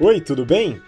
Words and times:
Oi, 0.00 0.20
tudo 0.20 0.44
bem? 0.44 0.82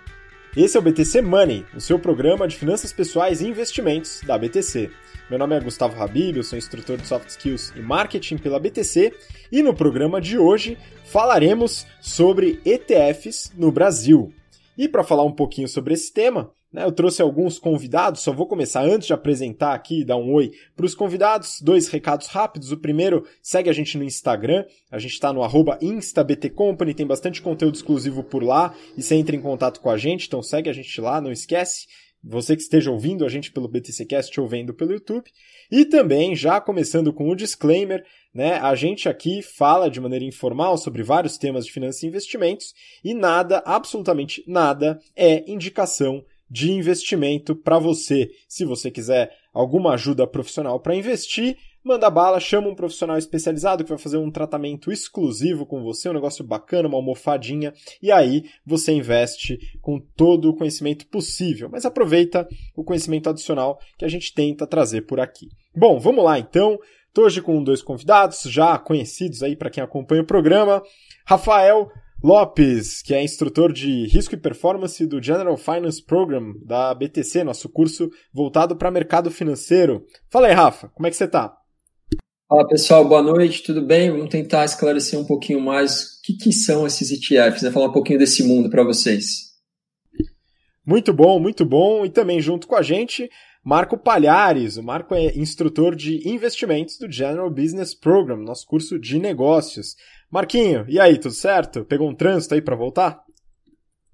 Esse 0.57 0.77
é 0.77 0.81
o 0.81 0.83
BTC 0.83 1.23
Money, 1.23 1.65
o 1.77 1.81
seu 1.81 1.97
programa 1.97 2.49
de 2.49 2.57
finanças 2.57 2.93
pessoais 2.93 3.41
e 3.41 3.47
investimentos 3.47 4.21
da 4.27 4.37
BTC. 4.37 4.91
Meu 5.31 5.39
nome 5.39 5.55
é 5.55 5.61
Gustavo 5.61 6.03
Habib, 6.03 6.37
eu 6.37 6.43
sou 6.43 6.59
instrutor 6.59 6.97
de 6.97 7.07
Soft 7.07 7.29
Skills 7.29 7.73
e 7.77 7.81
Marketing 7.81 8.37
pela 8.37 8.59
BTC 8.59 9.15
e 9.53 9.63
no 9.63 9.73
programa 9.73 10.21
de 10.21 10.37
hoje 10.37 10.77
falaremos 11.05 11.87
sobre 12.01 12.61
ETFs 12.65 13.53
no 13.57 13.71
Brasil. 13.71 14.35
E 14.77 14.89
para 14.89 15.05
falar 15.05 15.23
um 15.23 15.33
pouquinho 15.33 15.69
sobre 15.69 15.95
esse 15.95 16.13
tema, 16.13 16.51
eu 16.83 16.93
trouxe 16.93 17.23
alguns 17.23 17.59
convidados, 17.59 18.21
só 18.21 18.33
vou 18.33 18.47
começar 18.47 18.83
antes 18.83 19.07
de 19.07 19.13
apresentar 19.13 19.75
aqui 19.75 20.05
dar 20.05 20.17
um 20.17 20.33
oi 20.33 20.53
para 20.75 20.85
os 20.85 20.95
convidados. 20.95 21.61
Dois 21.61 21.89
recados 21.89 22.27
rápidos. 22.27 22.73
O 22.73 22.77
primeiro, 22.77 23.27
segue 23.41 23.71
a 23.71 23.73
gente 23.73 23.97
no 23.97 24.05
Instagram. 24.05 24.65
A 24.91 24.99
gente 24.99 25.13
está 25.13 25.33
no 25.33 25.41
instabtcompany, 25.81 26.95
tem 26.95 27.07
bastante 27.07 27.41
conteúdo 27.41 27.75
exclusivo 27.75 28.23
por 28.23 28.43
lá 28.43 28.75
e 28.97 29.03
você 29.03 29.15
entra 29.15 29.35
em 29.35 29.41
contato 29.41 29.81
com 29.81 29.91
a 29.91 29.97
gente, 29.97 30.27
então 30.27 30.43
segue 30.43 30.69
a 30.69 30.73
gente 30.73 31.01
lá, 31.01 31.21
não 31.21 31.33
esquece. 31.33 31.87
Você 32.23 32.57
que 32.57 32.63
esteja 32.63 32.91
ouvindo 32.91 33.25
a 33.25 33.29
gente 33.29 33.53
pelo 33.53 33.69
BTCcast 33.69 34.41
ou 34.41 34.49
vendo 34.49 34.75
pelo 34.75 34.93
YouTube. 34.93 35.31
E 35.71 35.85
também, 35.85 36.35
já 36.35 36.61
começando 36.61 37.13
com 37.13 37.31
o 37.31 37.37
disclaimer, 37.37 38.05
né, 38.35 38.55
a 38.55 38.75
gente 38.75 39.09
aqui 39.09 39.43
fala 39.43 39.89
de 39.89 40.01
maneira 40.01 40.25
informal 40.25 40.77
sobre 40.77 41.03
vários 41.03 41.39
temas 41.39 41.65
de 41.65 41.73
finanças 41.73 42.03
e 42.03 42.07
investimentos 42.07 42.75
e 43.03 43.15
nada, 43.15 43.63
absolutamente 43.65 44.45
nada, 44.47 45.01
é 45.15 45.49
indicação 45.51 46.25
de 46.51 46.71
investimento 46.73 47.55
para 47.55 47.79
você. 47.79 48.31
Se 48.49 48.65
você 48.65 48.91
quiser 48.91 49.31
alguma 49.53 49.95
ajuda 49.95 50.27
profissional 50.27 50.79
para 50.81 50.95
investir, 50.95 51.57
manda 51.87 52.11
bala, 52.11 52.41
chama 52.41 52.69
um 52.69 52.75
profissional 52.75 53.17
especializado 53.17 53.85
que 53.85 53.91
vai 53.91 53.99
fazer 53.99 54.17
um 54.17 54.31
tratamento 54.31 54.91
exclusivo 54.91 55.65
com 55.65 55.83
você, 55.83 56.09
um 56.09 56.13
negócio 56.13 56.45
bacana, 56.45 56.89
uma 56.89 56.99
almofadinha, 56.99 57.73
e 58.03 58.11
aí 58.11 58.45
você 58.67 58.93
investe 58.93 59.59
com 59.81 60.01
todo 60.01 60.51
o 60.51 60.57
conhecimento 60.57 61.07
possível. 61.07 61.69
Mas 61.71 61.85
aproveita 61.85 62.47
o 62.75 62.83
conhecimento 62.83 63.31
adicional 63.31 63.79
que 63.97 64.05
a 64.05 64.09
gente 64.09 64.35
tenta 64.35 64.67
trazer 64.67 65.03
por 65.03 65.21
aqui. 65.21 65.49
Bom, 65.75 65.99
vamos 66.01 66.25
lá 66.25 66.39
então. 66.39 66.79
Estou 67.09 67.25
hoje 67.25 67.41
com 67.41 67.63
dois 67.63 67.81
convidados 67.81 68.43
já 68.43 68.77
conhecidos 68.79 69.43
aí 69.43 69.57
para 69.57 69.71
quem 69.71 69.83
acompanha 69.83 70.23
o 70.23 70.27
programa. 70.27 70.83
Rafael 71.25 71.89
Lopes, 72.23 73.03
que 73.03 73.15
é 73.15 73.23
instrutor 73.23 73.73
de 73.73 74.07
risco 74.07 74.35
e 74.35 74.39
performance 74.39 75.05
do 75.07 75.23
General 75.23 75.57
Finance 75.57 76.03
Program 76.03 76.55
da 76.65 76.95
BTC, 76.95 77.45
nosso 77.45 77.69
curso 77.69 78.11
voltado 78.33 78.77
para 78.77 78.91
mercado 78.91 79.31
financeiro. 79.31 80.05
Fala 80.31 80.47
aí, 80.47 80.55
Rafa, 80.55 80.89
como 80.89 81.07
é 81.07 81.11
que 81.11 81.17
você 81.17 81.25
está? 81.25 81.57
Fala 82.49 82.67
pessoal, 82.67 83.07
boa 83.07 83.23
noite, 83.23 83.63
tudo 83.63 83.85
bem? 83.85 84.11
Vamos 84.11 84.31
tentar 84.31 84.65
esclarecer 84.65 85.19
um 85.19 85.27
pouquinho 85.27 85.61
mais 85.61 86.03
o 86.03 86.23
que, 86.23 86.35
que 86.35 86.53
são 86.53 86.87
esses 86.87 87.11
ETFs, 87.11 87.63
né? 87.63 87.71
falar 87.71 87.89
um 87.89 87.93
pouquinho 87.93 88.19
desse 88.19 88.43
mundo 88.43 88.71
para 88.71 88.85
vocês. 88.85 89.47
Muito 90.87 91.13
bom, 91.13 91.41
muito 91.41 91.67
bom. 91.67 92.07
E 92.07 92.11
também 92.11 92.41
junto 92.41 92.69
com 92.69 92.77
a 92.77 92.83
gente, 92.83 93.29
Marco 93.67 93.99
Palhares. 93.99 94.77
O 94.77 94.83
Marco 94.85 95.13
é 95.13 95.37
instrutor 95.37 95.97
de 95.97 96.29
investimentos 96.29 96.97
do 96.99 97.11
General 97.11 97.51
Business 97.51 97.93
Program, 97.93 98.37
nosso 98.37 98.65
curso 98.65 98.97
de 98.97 99.19
negócios. 99.19 99.97
Marquinho, 100.31 100.87
e 100.89 101.01
aí, 101.01 101.19
tudo 101.19 101.35
certo? 101.35 101.85
Pegou 101.85 102.09
um 102.09 102.15
trânsito 102.15 102.55
aí 102.55 102.63
para 102.63 102.77
voltar? 102.77 103.19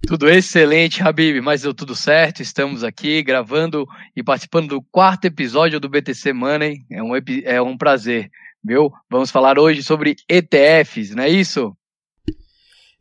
Tudo 0.07 0.27
excelente, 0.27 1.03
Habib, 1.03 1.43
mas 1.43 1.61
deu 1.61 1.75
tudo 1.75 1.95
certo. 1.95 2.41
Estamos 2.41 2.83
aqui 2.83 3.23
gravando 3.23 3.87
e 4.17 4.23
participando 4.23 4.71
do 4.71 4.83
quarto 4.91 5.27
episódio 5.27 5.79
do 5.79 5.89
BTC 5.89 6.33
Money. 6.33 6.87
É 6.91 7.03
um, 7.03 7.13
é 7.45 7.61
um 7.61 7.77
prazer, 7.77 8.31
viu? 8.65 8.91
Vamos 9.11 9.31
falar 9.31 9.59
hoje 9.59 9.83
sobre 9.83 10.17
ETFs, 10.31 11.15
não 11.15 11.25
é 11.25 11.29
isso? 11.29 11.77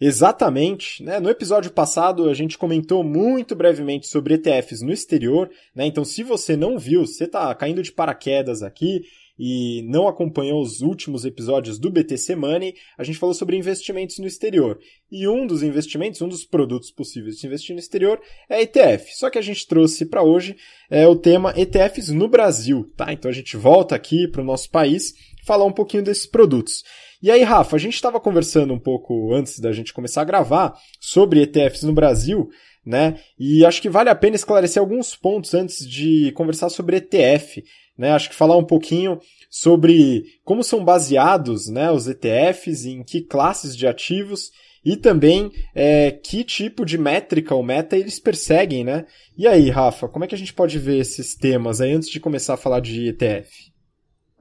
Exatamente. 0.02 1.04
Né? 1.04 1.20
No 1.20 1.30
episódio 1.30 1.72
passado 1.72 2.28
a 2.28 2.34
gente 2.34 2.58
comentou 2.58 3.04
muito 3.04 3.56
brevemente 3.56 4.08
sobre 4.08 4.34
ETFs 4.34 4.82
no 4.82 4.92
exterior, 4.92 5.48
né? 5.76 5.86
Então, 5.86 6.04
se 6.04 6.24
você 6.24 6.58
não 6.58 6.80
viu, 6.80 7.06
você 7.06 7.26
está 7.26 7.54
caindo 7.54 7.84
de 7.84 7.92
paraquedas 7.92 8.64
aqui, 8.64 9.04
e 9.44 9.82
não 9.88 10.08
acompanhou 10.08 10.62
os 10.62 10.82
últimos 10.82 11.26
episódios 11.26 11.80
do 11.80 11.90
BTC 11.90 12.36
Money, 12.36 12.76
a 12.96 13.04
gente 13.04 13.18
falou 13.18 13.34
sobre 13.34 13.58
investimentos 13.58 14.20
no 14.20 14.28
exterior. 14.28 14.80
E 15.12 15.28
um 15.28 15.48
dos 15.48 15.64
investimentos, 15.64 16.22
um 16.22 16.28
dos 16.28 16.46
produtos 16.46 16.92
possíveis 16.92 17.38
de 17.38 17.48
investir 17.48 17.74
no 17.74 17.80
exterior 17.80 18.22
é 18.48 18.62
ETF. 18.62 19.16
Só 19.16 19.32
que 19.32 19.40
a 19.40 19.42
gente 19.42 19.68
trouxe 19.68 20.06
para 20.06 20.22
hoje 20.22 20.56
é, 20.92 21.08
o 21.08 21.16
tema 21.16 21.56
ETFs 21.58 22.10
no 22.10 22.28
Brasil, 22.28 22.92
tá? 22.96 23.12
Então 23.12 23.32
a 23.32 23.34
gente 23.34 23.58
volta 23.58 23.96
aqui 23.96 24.28
para 24.28 24.44
o 24.44 24.46
nosso 24.46 24.70
país 24.70 25.16
falar 25.44 25.66
um 25.66 25.74
pouquinho 25.74 26.04
desses 26.04 26.28
produtos. 26.28 26.84
E 27.22 27.30
aí, 27.30 27.44
Rafa, 27.44 27.76
a 27.76 27.80
gente 27.80 27.96
estava 27.96 28.20
conversando 28.20 28.74
um 28.74 28.80
pouco 28.80 29.34
antes 29.34 29.60
da 29.60 29.72
gente 29.72 29.94
começar 29.94 30.22
a 30.22 30.26
gravar 30.26 30.74
sobre 31.00 31.42
ETFs 31.42 31.84
no 31.84 31.94
Brasil, 31.94 32.50
né? 32.86 33.20
E 33.40 33.64
acho 33.66 33.82
que 33.82 33.90
vale 33.90 34.10
a 34.10 34.16
pena 34.16 34.36
esclarecer 34.36 34.82
alguns 34.82 35.16
pontos 35.16 35.54
antes 35.54 35.88
de 35.88 36.32
conversar 36.32 36.70
sobre 36.70 36.98
ETF 36.98 37.64
né? 38.02 38.12
Acho 38.12 38.30
que 38.30 38.36
falar 38.36 38.58
um 38.58 38.66
pouquinho 38.66 39.20
sobre 39.48 40.24
como 40.44 40.64
são 40.64 40.84
baseados 40.84 41.70
né, 41.70 41.92
os 41.92 42.08
ETFs, 42.08 42.86
em 42.86 43.04
que 43.04 43.22
classes 43.22 43.78
de 43.78 43.86
ativos 43.86 44.50
e 44.84 44.98
também 44.98 45.52
é, 45.76 46.10
que 46.10 46.44
tipo 46.44 46.84
de 46.84 46.98
métrica 46.98 47.54
ou 47.54 47.62
meta 47.62 47.96
eles 47.96 48.20
perseguem, 48.20 48.84
né? 48.84 49.06
E 49.38 49.48
aí, 49.48 49.70
Rafa, 49.70 50.08
como 50.08 50.26
é 50.26 50.28
que 50.28 50.34
a 50.34 50.38
gente 50.38 50.54
pode 50.54 50.80
ver 50.80 50.98
esses 50.98 51.36
temas 51.36 51.80
aí 51.80 51.92
antes 51.92 52.10
de 52.10 52.20
começar 52.20 52.56
a 52.56 52.58
falar 52.58 52.80
de 52.80 53.10
ETF? 53.10 53.71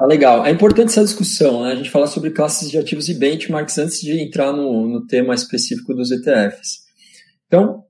Ah, 0.01 0.07
legal. 0.07 0.47
É 0.47 0.51
importante 0.51 0.89
essa 0.89 1.05
discussão, 1.05 1.63
né? 1.63 1.73
A 1.73 1.77
gente 1.77 1.91
falar 1.91 2.07
sobre 2.07 2.31
classes 2.31 2.71
de 2.71 2.79
ativos 2.79 3.11
e 3.11 3.15
benchmarks 3.15 3.77
antes 3.77 4.01
de 4.01 4.19
entrar 4.19 4.51
no, 4.51 4.89
no 4.89 5.07
tema 5.07 5.35
específico 5.35 5.93
dos 5.93 6.11
ETFs. 6.11 6.81
Então, 7.47 7.85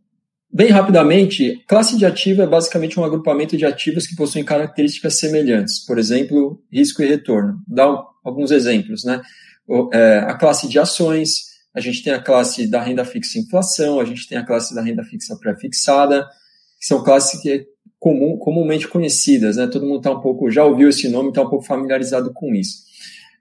Bem 0.52 0.68
rapidamente, 0.70 1.64
classe 1.68 1.96
de 1.96 2.04
ativo 2.04 2.42
é 2.42 2.46
basicamente 2.46 2.98
um 2.98 3.04
agrupamento 3.04 3.56
de 3.56 3.64
ativos 3.64 4.04
que 4.04 4.16
possuem 4.16 4.44
características 4.44 5.16
semelhantes, 5.16 5.86
por 5.86 5.96
exemplo, 5.96 6.60
risco 6.72 7.04
e 7.04 7.06
retorno. 7.06 7.62
Dá 7.68 7.84
alguns 8.24 8.50
exemplos, 8.50 9.04
né? 9.04 9.22
É, 9.92 10.18
a 10.26 10.34
classe 10.34 10.66
de 10.66 10.76
ações, 10.76 11.42
a 11.72 11.78
gente 11.78 12.02
tem 12.02 12.12
a 12.12 12.20
classe 12.20 12.68
da 12.68 12.82
renda 12.82 13.04
fixa 13.04 13.38
e 13.38 13.42
inflação, 13.42 14.00
a 14.00 14.04
gente 14.04 14.28
tem 14.28 14.38
a 14.38 14.44
classe 14.44 14.74
da 14.74 14.82
renda 14.82 15.04
fixa 15.04 15.38
pré-fixada, 15.38 16.26
que 16.80 16.86
são 16.86 17.04
classes 17.04 17.40
que 17.40 17.66
comum, 18.00 18.38
comumente 18.38 18.88
conhecidas, 18.88 19.56
né? 19.56 19.66
Todo 19.66 19.86
mundo 19.86 19.98
está 19.98 20.10
um 20.10 20.20
pouco, 20.20 20.50
já 20.50 20.64
ouviu 20.64 20.88
esse 20.88 21.06
nome, 21.08 21.28
está 21.28 21.42
um 21.42 21.50
pouco 21.50 21.64
familiarizado 21.64 22.32
com 22.32 22.54
isso. 22.54 22.78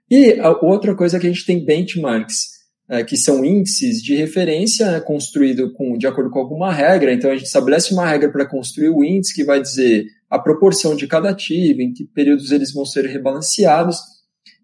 E 0.08 0.36
outra 0.60 0.94
coisa 0.94 1.16
é 1.16 1.20
que 1.20 1.26
a 1.26 1.32
gente 1.32 1.46
tem 1.46 1.64
benchmarks, 1.64 2.60
é, 2.88 3.02
que 3.02 3.16
são 3.16 3.44
índices 3.44 4.02
de 4.02 4.14
referência 4.14 4.90
né, 4.90 5.00
construído 5.00 5.72
com, 5.72 5.96
de 5.96 6.06
acordo 6.06 6.30
com 6.30 6.40
alguma 6.40 6.72
regra. 6.72 7.12
Então, 7.12 7.30
a 7.30 7.36
gente 7.36 7.46
estabelece 7.46 7.94
uma 7.94 8.06
regra 8.06 8.30
para 8.30 8.44
construir 8.44 8.90
o 8.90 9.02
índice 9.02 9.34
que 9.34 9.44
vai 9.44 9.62
dizer 9.62 10.06
a 10.28 10.38
proporção 10.38 10.94
de 10.94 11.06
cada 11.06 11.30
ativo, 11.30 11.80
em 11.80 11.92
que 11.92 12.04
períodos 12.04 12.52
eles 12.52 12.72
vão 12.72 12.84
ser 12.84 13.06
rebalanceados. 13.06 13.96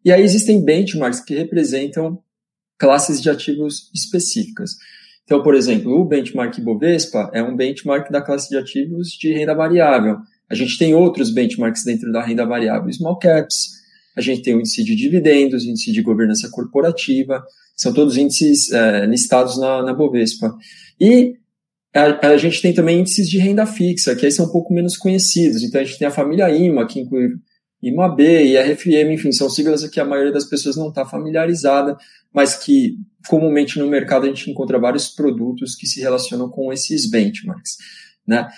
E 0.04 0.12
aí 0.12 0.22
existem 0.22 0.62
benchmarks 0.62 1.20
que 1.20 1.34
representam 1.34 2.18
classes 2.78 3.22
de 3.22 3.30
ativos 3.30 3.90
específicas. 3.94 4.72
Então, 5.26 5.42
por 5.42 5.56
exemplo, 5.56 5.92
o 5.92 6.04
benchmark 6.04 6.56
Bovespa 6.60 7.28
é 7.34 7.42
um 7.42 7.56
benchmark 7.56 8.12
da 8.12 8.22
classe 8.22 8.48
de 8.48 8.56
ativos 8.56 9.08
de 9.10 9.32
renda 9.32 9.54
variável. 9.54 10.18
A 10.48 10.54
gente 10.54 10.78
tem 10.78 10.94
outros 10.94 11.30
benchmarks 11.30 11.82
dentro 11.84 12.12
da 12.12 12.22
renda 12.22 12.46
variável, 12.46 12.92
small 12.92 13.18
caps, 13.18 13.72
a 14.16 14.20
gente 14.20 14.42
tem 14.42 14.54
o 14.54 14.60
índice 14.60 14.84
de 14.84 14.94
dividendos, 14.94 15.64
o 15.64 15.68
índice 15.68 15.90
de 15.90 16.00
governança 16.00 16.48
corporativa, 16.48 17.44
são 17.76 17.92
todos 17.92 18.16
índices 18.16 18.70
é, 18.72 19.04
listados 19.04 19.58
na, 19.58 19.82
na 19.82 19.92
Bovespa. 19.92 20.54
E 20.98 21.34
a, 21.92 22.28
a, 22.28 22.36
gente 22.38 22.62
tem 22.62 22.72
também 22.72 23.00
índices 23.00 23.28
de 23.28 23.38
renda 23.38 23.66
fixa, 23.66 24.14
que 24.14 24.24
aí 24.24 24.32
são 24.32 24.46
um 24.46 24.52
pouco 24.52 24.72
menos 24.72 24.96
conhecidos. 24.96 25.64
Então 25.64 25.80
a 25.80 25.84
gente 25.84 25.98
tem 25.98 26.06
a 26.06 26.12
família 26.12 26.48
IMA, 26.48 26.86
que 26.86 27.00
inclui 27.00 27.30
IMAB 27.82 28.20
e 28.20 28.56
RFM, 28.56 29.12
enfim, 29.12 29.32
são 29.32 29.50
siglas 29.50 29.86
que 29.88 30.00
a 30.00 30.04
maioria 30.04 30.32
das 30.32 30.44
pessoas 30.44 30.76
não 30.76 30.88
está 30.88 31.04
familiarizada, 31.04 31.96
mas 32.32 32.54
que 32.54 32.96
comumente 33.28 33.78
no 33.78 33.88
mercado 33.88 34.24
a 34.24 34.28
gente 34.28 34.50
encontra 34.50 34.78
vários 34.78 35.08
produtos 35.08 35.74
que 35.74 35.86
se 35.86 36.00
relacionam 36.00 36.48
com 36.48 36.72
esses 36.72 37.08
benchmarks. 37.08 37.76
Né? 38.26 38.48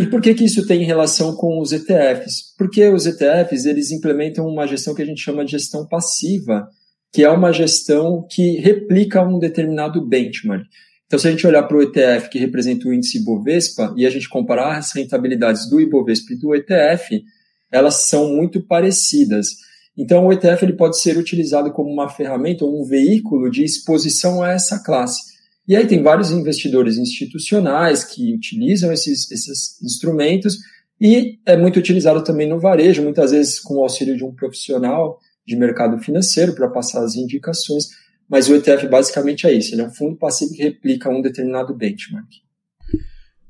E 0.00 0.06
por 0.06 0.22
que, 0.22 0.34
que 0.34 0.44
isso 0.44 0.66
tem 0.66 0.84
relação 0.84 1.36
com 1.36 1.60
os 1.60 1.72
ETFs? 1.72 2.54
Porque 2.56 2.88
os 2.88 3.06
ETFs 3.06 3.66
eles 3.66 3.90
implementam 3.90 4.46
uma 4.46 4.66
gestão 4.66 4.94
que 4.94 5.02
a 5.02 5.06
gente 5.06 5.20
chama 5.20 5.44
de 5.44 5.52
gestão 5.52 5.86
passiva, 5.86 6.66
que 7.12 7.22
é 7.22 7.30
uma 7.30 7.52
gestão 7.52 8.26
que 8.30 8.58
replica 8.58 9.22
um 9.22 9.38
determinado 9.38 10.04
benchmark. 10.06 10.64
Então, 11.06 11.18
se 11.18 11.28
a 11.28 11.30
gente 11.30 11.46
olhar 11.46 11.62
para 11.62 11.76
o 11.76 11.82
ETF, 11.82 12.28
que 12.28 12.38
representa 12.38 12.88
o 12.88 12.92
índice 12.92 13.18
Ibovespa, 13.18 13.94
e 13.96 14.04
a 14.04 14.10
gente 14.10 14.28
comparar 14.28 14.76
as 14.76 14.92
rentabilidades 14.92 15.68
do 15.70 15.80
Ibovespa 15.80 16.32
e 16.32 16.36
do 16.36 16.54
ETF, 16.54 17.22
elas 17.70 18.08
são 18.08 18.34
muito 18.34 18.60
parecidas. 18.60 19.48
Então, 19.96 20.26
o 20.26 20.32
ETF 20.32 20.64
ele 20.64 20.74
pode 20.74 21.00
ser 21.00 21.16
utilizado 21.16 21.72
como 21.72 21.90
uma 21.90 22.08
ferramenta 22.08 22.64
ou 22.64 22.80
um 22.80 22.84
veículo 22.84 23.50
de 23.50 23.64
exposição 23.64 24.42
a 24.42 24.52
essa 24.52 24.82
classe. 24.82 25.36
E 25.66 25.74
aí 25.74 25.86
tem 25.86 26.02
vários 26.02 26.30
investidores 26.30 26.96
institucionais 26.96 28.04
que 28.04 28.32
utilizam 28.32 28.92
esses, 28.92 29.30
esses 29.32 29.82
instrumentos 29.82 30.58
e 31.00 31.38
é 31.44 31.56
muito 31.56 31.78
utilizado 31.78 32.22
também 32.22 32.48
no 32.48 32.60
varejo, 32.60 33.02
muitas 33.02 33.32
vezes 33.32 33.58
com 33.58 33.74
o 33.74 33.82
auxílio 33.82 34.16
de 34.16 34.24
um 34.24 34.32
profissional 34.32 35.18
de 35.46 35.56
mercado 35.56 35.98
financeiro 35.98 36.54
para 36.54 36.68
passar 36.68 37.02
as 37.02 37.16
indicações, 37.16 37.88
mas 38.28 38.48
o 38.48 38.54
ETF 38.54 38.88
basicamente 38.88 39.46
é 39.46 39.52
isso, 39.52 39.74
ele 39.74 39.82
é 39.82 39.86
um 39.86 39.94
fundo 39.94 40.16
passivo 40.16 40.52
que 40.52 40.62
replica 40.62 41.10
um 41.10 41.20
determinado 41.20 41.74
benchmark. 41.74 42.28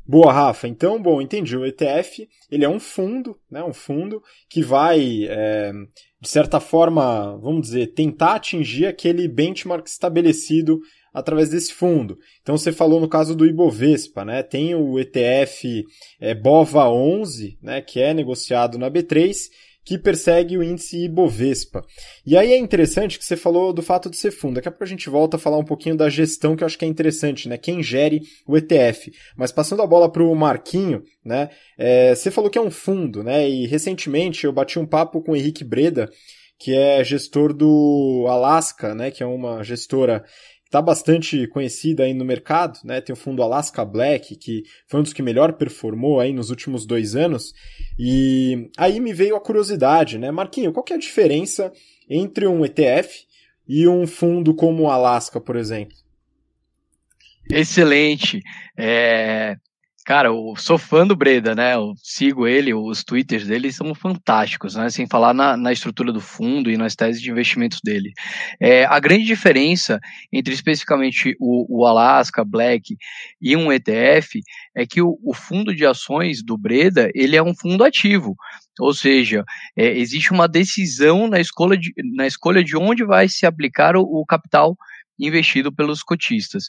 Boa, 0.08 0.32
Rafa. 0.32 0.68
Então, 0.68 1.02
bom, 1.02 1.20
entendi. 1.20 1.56
O 1.56 1.66
ETF, 1.66 2.28
ele 2.48 2.64
é 2.64 2.68
um 2.68 2.78
fundo, 2.78 3.36
né? 3.50 3.64
Um 3.64 3.72
fundo 3.72 4.22
que 4.48 4.62
vai, 4.62 5.24
é, 5.28 5.72
de 6.20 6.28
certa 6.28 6.60
forma, 6.60 7.36
vamos 7.38 7.62
dizer, 7.62 7.88
tentar 7.88 8.36
atingir 8.36 8.86
aquele 8.86 9.26
benchmark 9.26 9.84
estabelecido 9.86 10.80
através 11.12 11.48
desse 11.48 11.72
fundo. 11.72 12.18
Então, 12.40 12.56
você 12.56 12.70
falou 12.70 13.00
no 13.00 13.08
caso 13.08 13.34
do 13.34 13.44
Ibovespa, 13.44 14.24
né? 14.24 14.44
Tem 14.44 14.76
o 14.76 14.96
ETF 14.96 15.84
é, 16.20 16.34
BOVA11, 16.36 17.58
né? 17.60 17.80
Que 17.80 18.00
é 18.00 18.14
negociado 18.14 18.78
na 18.78 18.88
B3 18.88 19.34
que 19.86 19.96
persegue 19.96 20.58
o 20.58 20.64
índice 20.64 21.04
Ibovespa. 21.04 21.84
E 22.26 22.36
aí 22.36 22.52
é 22.52 22.58
interessante 22.58 23.20
que 23.20 23.24
você 23.24 23.36
falou 23.36 23.72
do 23.72 23.80
fato 23.80 24.10
de 24.10 24.16
ser 24.16 24.32
fundo. 24.32 24.56
Daqui 24.56 24.66
a 24.66 24.70
pouco 24.72 24.82
a 24.82 24.88
gente 24.88 25.08
volta 25.08 25.36
a 25.36 25.40
falar 25.40 25.58
um 25.58 25.64
pouquinho 25.64 25.96
da 25.96 26.10
gestão, 26.10 26.56
que 26.56 26.64
eu 26.64 26.66
acho 26.66 26.76
que 26.76 26.84
é 26.84 26.88
interessante, 26.88 27.48
né? 27.48 27.56
Quem 27.56 27.80
gere 27.84 28.20
o 28.44 28.56
ETF. 28.56 29.12
Mas 29.36 29.52
passando 29.52 29.82
a 29.82 29.86
bola 29.86 30.10
para 30.10 30.24
o 30.24 30.34
Marquinho, 30.34 31.04
né? 31.24 31.50
É, 31.78 32.12
você 32.16 32.32
falou 32.32 32.50
que 32.50 32.58
é 32.58 32.60
um 32.60 32.70
fundo, 32.70 33.22
né? 33.22 33.48
E 33.48 33.64
recentemente 33.68 34.44
eu 34.44 34.52
bati 34.52 34.76
um 34.76 34.84
papo 34.84 35.22
com 35.22 35.30
o 35.30 35.36
Henrique 35.36 35.62
Breda, 35.62 36.10
que 36.58 36.74
é 36.74 37.04
gestor 37.04 37.52
do 37.52 38.26
Alaska, 38.28 38.92
né? 38.92 39.12
Que 39.12 39.22
é 39.22 39.26
uma 39.26 39.62
gestora 39.62 40.24
está 40.66 40.82
bastante 40.82 41.46
conhecida 41.46 42.02
aí 42.02 42.12
no 42.12 42.24
mercado, 42.24 42.78
né? 42.84 43.00
Tem 43.00 43.12
o 43.12 43.16
fundo 43.16 43.42
Alaska 43.42 43.84
Black, 43.84 44.36
que 44.36 44.64
foi 44.86 45.00
um 45.00 45.02
dos 45.02 45.12
que 45.12 45.22
melhor 45.22 45.52
performou 45.54 46.20
aí 46.20 46.32
nos 46.32 46.50
últimos 46.50 46.84
dois 46.84 47.14
anos. 47.14 47.52
E 47.98 48.68
aí 48.76 49.00
me 49.00 49.12
veio 49.12 49.36
a 49.36 49.40
curiosidade, 49.40 50.18
né? 50.18 50.30
Marquinho, 50.30 50.72
qual 50.72 50.84
que 50.84 50.92
é 50.92 50.96
a 50.96 51.00
diferença 51.00 51.72
entre 52.10 52.46
um 52.46 52.64
ETF 52.64 53.24
e 53.66 53.86
um 53.88 54.06
fundo 54.06 54.54
como 54.54 54.84
o 54.84 54.90
Alaska, 54.90 55.40
por 55.40 55.56
exemplo? 55.56 55.96
Excelente. 57.48 58.42
É, 58.76 59.56
Cara, 60.06 60.28
eu 60.28 60.54
sou 60.56 60.78
fã 60.78 61.04
do 61.04 61.16
Breda, 61.16 61.52
né? 61.52 61.74
Eu 61.74 61.92
sigo 62.00 62.46
ele, 62.46 62.72
os 62.72 63.02
twitters 63.02 63.44
dele 63.44 63.72
são 63.72 63.92
fantásticos, 63.92 64.76
né? 64.76 64.88
Sem 64.88 65.04
falar 65.04 65.34
na, 65.34 65.56
na 65.56 65.72
estrutura 65.72 66.12
do 66.12 66.20
fundo 66.20 66.70
e 66.70 66.76
nas 66.76 66.94
teses 66.94 67.20
de 67.20 67.28
investimentos 67.28 67.80
dele. 67.82 68.12
É, 68.60 68.84
a 68.84 69.00
grande 69.00 69.24
diferença 69.24 69.98
entre 70.32 70.54
especificamente 70.54 71.34
o, 71.40 71.80
o 71.80 71.84
Alaska, 71.84 72.44
Black 72.44 72.96
e 73.42 73.56
um 73.56 73.72
ETF 73.72 74.42
é 74.76 74.86
que 74.86 75.02
o, 75.02 75.18
o 75.24 75.34
fundo 75.34 75.74
de 75.74 75.84
ações 75.84 76.40
do 76.40 76.56
Breda, 76.56 77.10
ele 77.12 77.34
é 77.34 77.42
um 77.42 77.52
fundo 77.52 77.82
ativo. 77.82 78.36
Ou 78.78 78.94
seja, 78.94 79.44
é, 79.76 79.98
existe 79.98 80.30
uma 80.30 80.46
decisão 80.46 81.26
na 81.26 81.40
escolha, 81.40 81.76
de, 81.76 81.92
na 82.14 82.28
escolha 82.28 82.62
de 82.62 82.76
onde 82.76 83.04
vai 83.04 83.28
se 83.28 83.44
aplicar 83.44 83.96
o, 83.96 84.02
o 84.02 84.24
capital 84.24 84.76
investido 85.18 85.72
pelos 85.72 86.02
cotistas. 86.02 86.68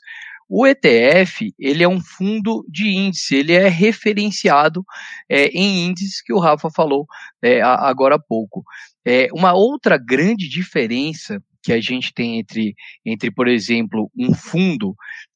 O 0.50 0.66
ETF, 0.66 1.54
ele 1.60 1.84
é 1.84 1.88
um 1.88 2.00
fundo 2.00 2.66
de 2.70 2.88
índice, 2.88 3.36
ele 3.36 3.52
é 3.52 3.68
referenciado 3.68 4.86
é, 5.30 5.48
em 5.48 5.88
índices 5.88 6.22
que 6.22 6.32
o 6.32 6.40
Rafa 6.40 6.70
falou 6.70 7.06
é, 7.42 7.62
agora 7.62 8.16
há 8.16 8.20
pouco. 8.20 8.64
É, 9.06 9.28
uma 9.34 9.54
outra 9.54 9.98
grande 9.98 10.48
diferença 10.48 11.44
que 11.62 11.74
a 11.74 11.82
gente 11.82 12.14
tem 12.14 12.40
entre, 12.40 12.76
entre, 13.06 13.30
por 13.30 13.48
exemplo, 13.48 14.10
um 14.18 14.34
fundo 14.34 14.96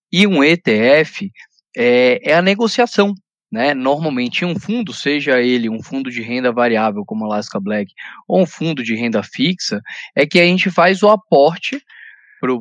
e 0.09 0.25
um 0.25 0.41
ETF 0.41 1.29
é, 1.75 2.31
é 2.31 2.33
a 2.33 2.41
negociação. 2.41 3.13
Né? 3.51 3.73
Normalmente, 3.73 4.45
um 4.45 4.57
fundo, 4.57 4.93
seja 4.93 5.41
ele 5.41 5.69
um 5.69 5.83
fundo 5.83 6.09
de 6.09 6.21
renda 6.21 6.53
variável, 6.53 7.03
como 7.05 7.25
Alaska 7.25 7.59
Black, 7.59 7.91
ou 8.25 8.43
um 8.43 8.45
fundo 8.45 8.81
de 8.81 8.95
renda 8.95 9.21
fixa, 9.21 9.81
é 10.15 10.25
que 10.25 10.39
a 10.39 10.45
gente 10.45 10.71
faz 10.71 11.03
o 11.03 11.09
aporte 11.09 11.83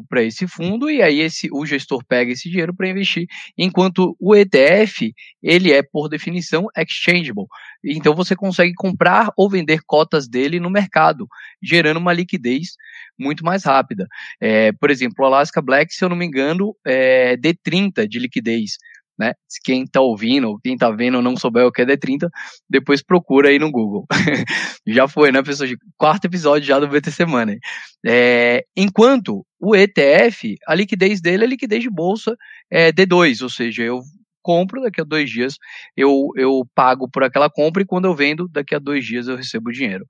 para 0.08 0.22
esse 0.22 0.46
fundo 0.46 0.90
e 0.90 1.02
aí 1.02 1.20
esse, 1.20 1.48
o 1.52 1.64
gestor 1.64 2.04
pega 2.04 2.32
esse 2.32 2.48
dinheiro 2.48 2.74
para 2.74 2.88
investir, 2.88 3.26
enquanto 3.56 4.16
o 4.18 4.34
ETF 4.34 5.12
ele 5.42 5.72
é 5.72 5.82
por 5.82 6.08
definição 6.08 6.66
exchangeable, 6.76 7.46
então 7.84 8.14
você 8.14 8.36
consegue 8.36 8.74
comprar 8.74 9.32
ou 9.36 9.48
vender 9.48 9.80
cotas 9.86 10.28
dele 10.28 10.60
no 10.60 10.70
mercado, 10.70 11.26
gerando 11.62 11.98
uma 11.98 12.12
liquidez 12.12 12.76
muito 13.18 13.44
mais 13.44 13.64
rápida. 13.64 14.06
É, 14.40 14.72
por 14.72 14.90
exemplo, 14.90 15.16
o 15.20 15.24
Alaska 15.24 15.60
Black, 15.60 15.94
se 15.94 16.04
eu 16.04 16.08
não 16.08 16.16
me 16.16 16.26
engano, 16.26 16.74
é 16.86 17.36
D30 17.36 18.06
de 18.06 18.18
liquidez 18.18 18.78
né? 19.20 19.34
Se 19.46 19.60
quem 19.62 19.84
está 19.84 20.00
ouvindo, 20.00 20.58
quem 20.64 20.72
está 20.72 20.90
vendo 20.90 21.20
não 21.20 21.36
souber 21.36 21.66
o 21.66 21.70
que 21.70 21.82
é 21.82 21.84
D30, 21.84 22.30
depois 22.68 23.02
procura 23.02 23.50
aí 23.50 23.58
no 23.58 23.70
Google. 23.70 24.06
já 24.88 25.06
foi, 25.06 25.30
né, 25.30 25.42
pessoal? 25.42 25.68
Quarto 25.98 26.24
episódio 26.24 26.66
já 26.66 26.80
do 26.80 26.88
BTC 26.88 27.26
Money. 27.26 27.58
É, 28.04 28.64
enquanto 28.74 29.44
o 29.60 29.76
ETF, 29.76 30.56
a 30.66 30.74
liquidez 30.74 31.20
dele 31.20 31.44
é 31.44 31.46
liquidez 31.46 31.82
de 31.82 31.90
bolsa 31.90 32.34
é, 32.72 32.90
D2, 32.90 33.42
ou 33.42 33.50
seja, 33.50 33.82
eu 33.82 34.00
compro, 34.42 34.82
daqui 34.82 35.00
a 35.00 35.04
dois 35.04 35.30
dias 35.30 35.56
eu, 35.96 36.30
eu 36.36 36.66
pago 36.74 37.08
por 37.08 37.22
aquela 37.22 37.50
compra 37.50 37.82
e 37.82 37.86
quando 37.86 38.06
eu 38.06 38.14
vendo, 38.14 38.48
daqui 38.48 38.74
a 38.74 38.78
dois 38.78 39.04
dias 39.04 39.28
eu 39.28 39.36
recebo 39.36 39.70
o 39.70 39.72
dinheiro. 39.72 40.06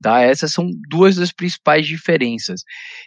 Tá? 0.00 0.20
Essas 0.20 0.52
são 0.52 0.70
duas 0.88 1.16
das 1.16 1.32
principais 1.32 1.86
diferenças. 1.86 2.62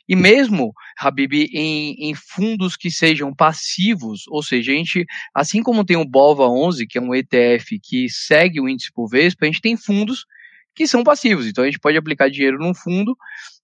E 0.08 0.16
mesmo, 0.16 0.74
Habib, 0.98 1.34
em, 1.34 2.10
em 2.10 2.16
fundos 2.16 2.76
que 2.76 2.90
sejam 2.92 3.34
passivos, 3.34 4.24
ou 4.28 4.42
seja, 4.42 4.72
a 4.72 4.76
gente, 4.76 5.06
assim 5.34 5.62
como 5.62 5.86
tem 5.86 5.98
o 5.98 6.06
BOVA11, 6.06 6.86
que 6.88 6.98
é 6.98 7.02
um 7.02 7.14
ETF 7.14 7.80
que 7.82 8.10
segue 8.10 8.62
o 8.62 8.70
índice 8.70 8.92
por 8.94 9.08
Vespa, 9.08 9.46
a 9.46 9.48
gente 9.48 9.62
tem 9.62 9.76
fundos 9.76 10.26
que 10.76 10.86
são 10.86 11.04
passivos. 11.04 11.48
Então 11.48 11.64
a 11.64 11.68
gente 11.68 11.80
pode 11.80 11.98
aplicar 11.98 12.30
dinheiro 12.30 12.60
num 12.60 12.74
fundo 12.74 13.18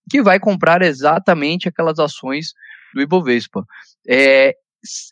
que 0.10 0.22
vai 0.22 0.40
comprar 0.40 0.81
exatamente 0.81 1.68
aquelas 1.68 2.00
ações 2.00 2.54
do 2.94 3.02
Ibovespa. 3.02 3.66
É, 4.08 4.56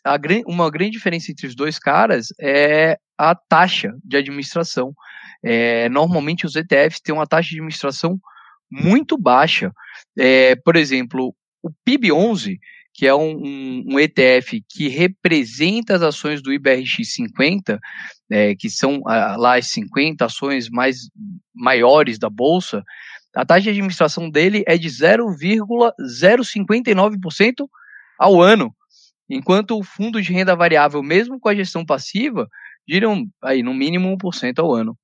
a, 0.04 0.18
uma 0.46 0.70
grande 0.70 0.92
diferença 0.92 1.30
entre 1.30 1.46
os 1.46 1.54
dois 1.54 1.78
caras 1.78 2.28
é 2.40 2.98
a 3.16 3.34
taxa 3.34 3.94
de 4.04 4.16
administração. 4.16 4.94
É, 5.42 5.88
normalmente 5.88 6.46
os 6.46 6.56
ETFs 6.56 7.00
têm 7.00 7.14
uma 7.14 7.26
taxa 7.26 7.50
de 7.50 7.56
administração 7.56 8.18
muito 8.70 9.18
baixa. 9.18 9.72
É, 10.18 10.56
por 10.56 10.76
exemplo, 10.76 11.34
o 11.62 11.70
PIB11, 11.86 12.58
que 12.94 13.06
é 13.06 13.14
um, 13.14 13.36
um, 13.36 13.84
um, 13.92 13.98
ETF 13.98 14.62
que 14.68 14.88
representa 14.88 15.94
as 15.94 16.02
ações 16.02 16.42
do 16.42 16.52
IBRX 16.52 17.14
50, 17.14 17.78
é, 18.30 18.54
que 18.54 18.68
são 18.68 19.00
ah, 19.06 19.36
lá 19.36 19.56
as 19.56 19.68
50 19.68 20.24
ações 20.24 20.68
mais 20.68 21.08
maiores 21.54 22.18
da 22.18 22.28
bolsa, 22.28 22.82
a 23.34 23.44
taxa 23.44 23.62
de 23.62 23.70
administração 23.70 24.28
dele 24.28 24.62
é 24.66 24.76
de 24.76 24.88
0,059% 24.88 27.68
ao 28.18 28.40
ano. 28.40 28.74
Enquanto 29.30 29.78
o 29.78 29.84
fundo 29.84 30.20
de 30.20 30.32
renda 30.32 30.56
variável, 30.56 31.02
mesmo 31.02 31.38
com 31.38 31.48
a 31.48 31.54
gestão 31.54 31.86
passiva, 31.86 32.48
giram 32.88 33.26
aí 33.40 33.62
no 33.62 33.72
mínimo 33.72 34.08
1% 34.16 34.58
ao 34.58 34.74
ano. 34.74 34.98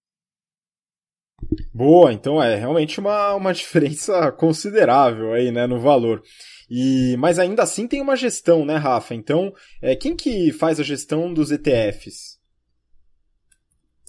Boa, 1.73 2.12
então 2.12 2.42
é 2.42 2.56
realmente 2.56 2.99
uma, 2.99 3.35
uma 3.35 3.52
diferença 3.54 4.33
considerável 4.33 5.33
aí, 5.33 5.52
né, 5.52 5.66
no 5.66 5.78
valor. 5.78 6.23
E, 6.68 7.16
mas 7.18 7.38
ainda 7.38 7.62
assim 7.62 7.87
tem 7.87 8.00
uma 8.00 8.16
gestão, 8.16 8.64
né, 8.64 8.76
Rafa? 8.76 9.14
Então, 9.14 9.52
é, 9.80 9.95
quem 9.95 10.16
que 10.16 10.52
faz 10.52 10.80
a 10.80 10.83
gestão 10.83 11.33
dos 11.33 11.52
ETFs? 11.52 12.36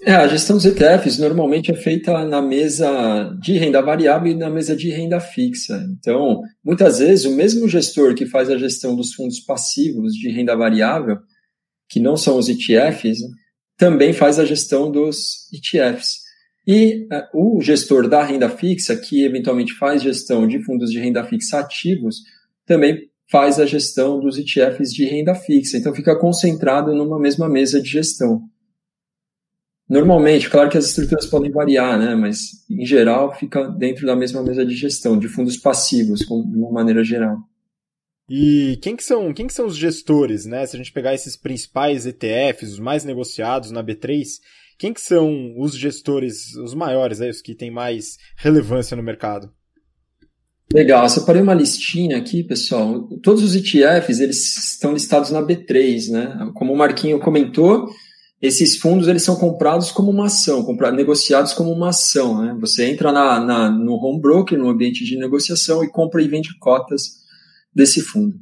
É, 0.02 0.14
a 0.14 0.28
gestão 0.28 0.56
dos 0.56 0.66
ETFs 0.66 1.18
normalmente 1.18 1.72
é 1.72 1.76
feita 1.76 2.24
na 2.24 2.40
mesa 2.40 3.36
de 3.42 3.58
renda 3.58 3.82
variável 3.82 4.32
e 4.32 4.36
na 4.36 4.50
mesa 4.50 4.76
de 4.76 4.90
renda 4.92 5.20
fixa. 5.20 5.84
Então, 5.98 6.42
muitas 6.64 7.00
vezes, 7.00 7.26
o 7.26 7.36
mesmo 7.36 7.68
gestor 7.68 8.14
que 8.14 8.28
faz 8.28 8.50
a 8.50 8.58
gestão 8.58 8.96
dos 8.96 9.14
fundos 9.14 9.40
passivos 9.40 10.14
de 10.14 10.30
renda 10.30 10.56
variável, 10.56 11.18
que 11.90 12.00
não 12.00 12.16
são 12.16 12.38
os 12.38 12.48
ETFs, 12.48 13.20
também 13.76 14.14
faz 14.14 14.38
a 14.38 14.46
gestão 14.46 14.92
dos 14.92 15.50
ETFs. 15.52 16.28
E 16.66 17.08
uh, 17.34 17.58
o 17.58 17.62
gestor 17.62 18.08
da 18.08 18.24
renda 18.24 18.50
fixa, 18.50 18.96
que 18.96 19.24
eventualmente 19.24 19.74
faz 19.74 20.04
gestão 20.04 20.48
de 20.48 20.64
fundos 20.64 20.92
de 20.92 21.00
renda 21.00 21.24
fixa 21.24 21.60
ativos, 21.60 22.18
também 22.68 23.10
faz 23.32 23.60
a 23.60 23.66
gestão 23.66 24.20
dos 24.20 24.38
ETFs 24.38 24.94
de 24.94 25.06
renda 25.06 25.34
fixa. 25.34 25.76
Então, 25.76 25.96
fica 25.96 26.16
concentrado 26.20 26.94
numa 26.94 27.20
mesma 27.20 27.50
mesa 27.50 27.82
de 27.82 27.90
gestão. 27.90 28.44
Normalmente, 29.90 30.50
claro 30.50 30.70
que 30.70 30.78
as 30.78 30.86
estruturas 30.86 31.26
podem 31.28 31.50
variar, 31.50 31.98
né? 31.98 32.14
Mas 32.14 32.66
em 32.70 32.86
geral 32.86 33.34
fica 33.36 33.70
dentro 33.70 34.06
da 34.06 34.16
mesma 34.16 34.44
mesa 34.44 34.66
de 34.66 34.76
gestão, 34.76 35.18
de 35.18 35.30
fundos 35.30 35.56
passivos, 35.56 36.20
de 36.20 36.58
uma 36.58 36.72
maneira 36.72 37.04
geral. 37.04 37.38
E 38.30 38.78
quem 38.82 38.98
que 38.98 39.04
são, 39.04 39.34
quem 39.34 39.48
que 39.48 39.54
são 39.54 39.66
os 39.66 39.78
gestores, 39.78 40.46
né? 40.46 40.66
Se 40.66 40.76
a 40.76 40.78
gente 40.78 40.92
pegar 40.92 41.14
esses 41.14 41.38
principais 41.38 42.06
ETFs, 42.06 42.74
os 42.74 42.80
mais 42.80 43.06
negociados 43.06 43.72
na 43.72 43.82
B3, 43.82 44.26
quem 44.78 44.94
que 44.94 45.02
são 45.02 45.56
os 45.58 45.76
gestores, 45.76 46.54
os 46.56 46.74
maiores, 46.74 47.20
né? 47.20 47.30
os 47.30 47.42
que 47.42 47.56
têm 47.56 47.72
mais 47.72 48.18
relevância 48.36 48.96
no 48.96 49.02
mercado? 49.02 49.50
Legal, 50.72 51.04
eu 51.04 51.10
separei 51.10 51.42
uma 51.42 51.54
listinha 51.54 52.18
aqui, 52.18 52.44
pessoal. 52.44 53.08
Todos 53.24 53.42
os 53.42 53.56
ETFs, 53.56 54.20
eles 54.20 54.74
estão 54.74 54.94
listados 54.94 55.32
na 55.32 55.42
B3, 55.42 56.12
né? 56.12 56.52
Como 56.54 56.74
o 56.74 56.78
Marquinho 56.78 57.20
comentou, 57.20 57.90
esses 58.42 58.78
fundos 58.78 59.08
eles 59.08 59.24
são 59.24 59.36
comprados 59.36 59.92
como 59.92 60.12
uma 60.12 60.28
ação, 60.28 60.64
comprados, 60.64 60.98
negociados 60.98 61.54
como 61.54 61.72
uma 61.72 61.90
ação. 61.90 62.42
Né? 62.42 62.56
Você 62.60 62.86
entra 62.86 63.12
na, 63.12 63.40
na, 63.40 63.70
no 63.72 63.94
home 63.96 64.22
broker, 64.22 64.58
no 64.58 64.70
ambiente 64.70 65.04
de 65.04 65.18
negociação, 65.18 65.84
e 65.84 65.90
compra 65.90 66.22
e 66.22 66.28
vende 66.28 66.58
cotas 66.60 67.18
desse 67.74 68.02
fundo. 68.02 68.36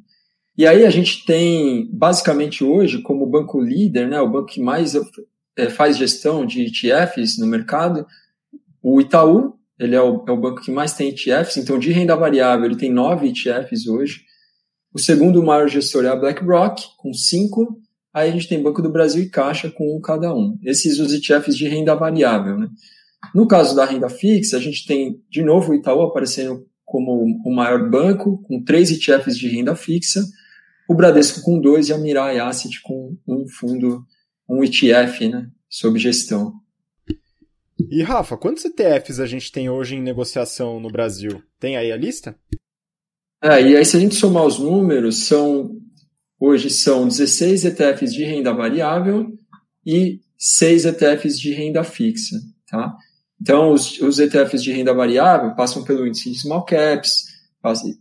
E 0.58 0.66
aí 0.66 0.86
a 0.86 0.90
gente 0.90 1.26
tem, 1.26 1.90
basicamente 1.92 2.64
hoje, 2.64 3.02
como 3.02 3.26
banco 3.26 3.60
líder, 3.60 4.08
né, 4.08 4.22
o 4.22 4.30
banco 4.30 4.48
que 4.48 4.62
mais 4.62 4.94
é, 5.58 5.70
faz 5.70 5.98
gestão 5.98 6.46
de 6.46 6.66
ETFs 6.66 7.38
no 7.38 7.48
mercado, 7.48 8.06
o 8.82 9.02
Itaú, 9.02 9.56
ele 9.78 9.96
é 9.96 10.02
o, 10.02 10.24
é 10.28 10.32
o, 10.32 10.38
banco 10.38 10.62
que 10.62 10.72
mais 10.72 10.94
tem 10.94 11.10
ETFs, 11.10 11.58
então 11.58 11.78
de 11.78 11.92
renda 11.92 12.16
variável 12.16 12.66
ele 12.66 12.78
tem 12.78 12.92
nove 12.92 13.28
ETFs 13.28 13.88
hoje. 13.88 14.22
O 14.94 15.00
segundo 15.00 15.44
maior 15.44 15.68
gestor 15.68 16.06
é 16.06 16.08
a 16.08 16.16
BlackRock, 16.16 16.86
com 16.98 17.14
cinco. 17.14 17.82
Aí 18.16 18.30
a 18.30 18.32
gente 18.32 18.48
tem 18.48 18.64
Banco 18.64 18.82
do 18.82 18.90
Brasil 18.90 19.22
e 19.22 19.30
Caixa 19.30 19.70
com 19.70 19.98
um 19.98 20.00
cada 20.00 20.34
um. 20.34 20.58
Esses 20.64 21.00
os 21.00 21.14
ETFs 21.14 21.58
de 21.58 21.68
renda 21.68 21.94
variável. 21.94 22.58
Né? 22.58 22.70
No 23.34 23.46
caso 23.46 23.76
da 23.76 23.84
renda 23.84 24.08
fixa, 24.08 24.56
a 24.56 24.60
gente 24.62 24.88
tem 24.88 25.22
de 25.30 25.44
novo 25.44 25.74
o 25.74 25.76
Itaú 25.76 26.02
aparecendo 26.02 26.66
como 26.86 27.26
o 27.46 27.54
maior 27.54 27.90
banco, 27.90 28.42
com 28.44 28.64
três 28.64 28.90
ETFs 28.90 29.38
de 29.38 29.50
renda 29.50 29.76
fixa, 29.76 30.24
o 30.88 30.96
Bradesco 30.96 31.42
com 31.42 31.60
dois 31.60 31.90
e 31.90 31.94
a 31.94 31.98
Mirai 31.98 32.40
Asset 32.40 32.82
com 32.84 33.18
um 33.28 33.46
fundo, 33.50 34.06
um 34.48 34.64
ETF, 34.64 35.28
né, 35.28 35.50
sob 35.68 36.00
gestão. 36.00 36.54
E 37.90 38.02
Rafa, 38.02 38.38
quantos 38.38 38.64
ETFs 38.64 39.20
a 39.20 39.26
gente 39.26 39.52
tem 39.52 39.70
hoje 39.70 39.96
em 39.96 40.02
negociação 40.02 40.80
no 40.80 40.90
Brasil? 40.90 41.44
Tem 41.60 41.76
aí 41.76 41.92
a 41.92 41.98
lista? 41.98 42.34
É, 43.44 43.62
e 43.62 43.76
aí 43.76 43.84
se 43.84 43.98
a 43.98 44.00
gente 44.00 44.16
somar 44.16 44.46
os 44.46 44.58
números, 44.58 45.26
são 45.26 45.82
hoje 46.40 46.70
são 46.70 47.08
16 47.08 47.66
ETFs 47.66 48.14
de 48.14 48.24
renda 48.24 48.54
variável 48.54 49.28
e 49.86 50.20
6 50.38 50.86
ETFs 50.86 51.40
de 51.40 51.54
renda 51.54 51.84
fixa, 51.84 52.38
tá? 52.70 52.94
Então, 53.42 53.74
os, 53.74 54.00
os 54.00 54.20
ETFs 54.20 54.64
de 54.64 54.72
renda 54.72 54.94
variável 54.94 55.54
passam 55.56 55.84
pelo 55.84 56.08
índice 56.08 56.32
de 56.32 56.40
small 56.40 56.64
caps, 56.66 57.26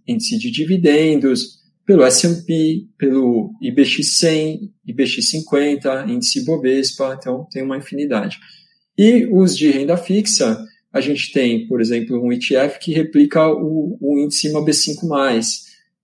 índice 0.06 0.38
de 0.38 0.50
dividendos, 0.50 1.58
pelo 1.86 2.04
S&P, 2.04 2.86
pelo 2.96 3.52
IBX100, 3.62 4.70
IBX50, 4.88 6.08
índice 6.08 6.44
Bovespa, 6.44 7.16
então 7.18 7.46
tem 7.50 7.62
uma 7.62 7.76
infinidade. 7.76 8.38
E 8.96 9.26
os 9.30 9.56
de 9.56 9.70
renda 9.70 9.96
fixa, 9.96 10.58
a 10.92 11.00
gente 11.00 11.32
tem, 11.32 11.66
por 11.66 11.80
exemplo, 11.80 12.22
um 12.24 12.32
ETF 12.32 12.78
que 12.78 12.92
replica 12.92 13.46
o, 13.48 13.98
o 14.00 14.18
índice 14.18 14.48
IMAB5+, 14.48 15.42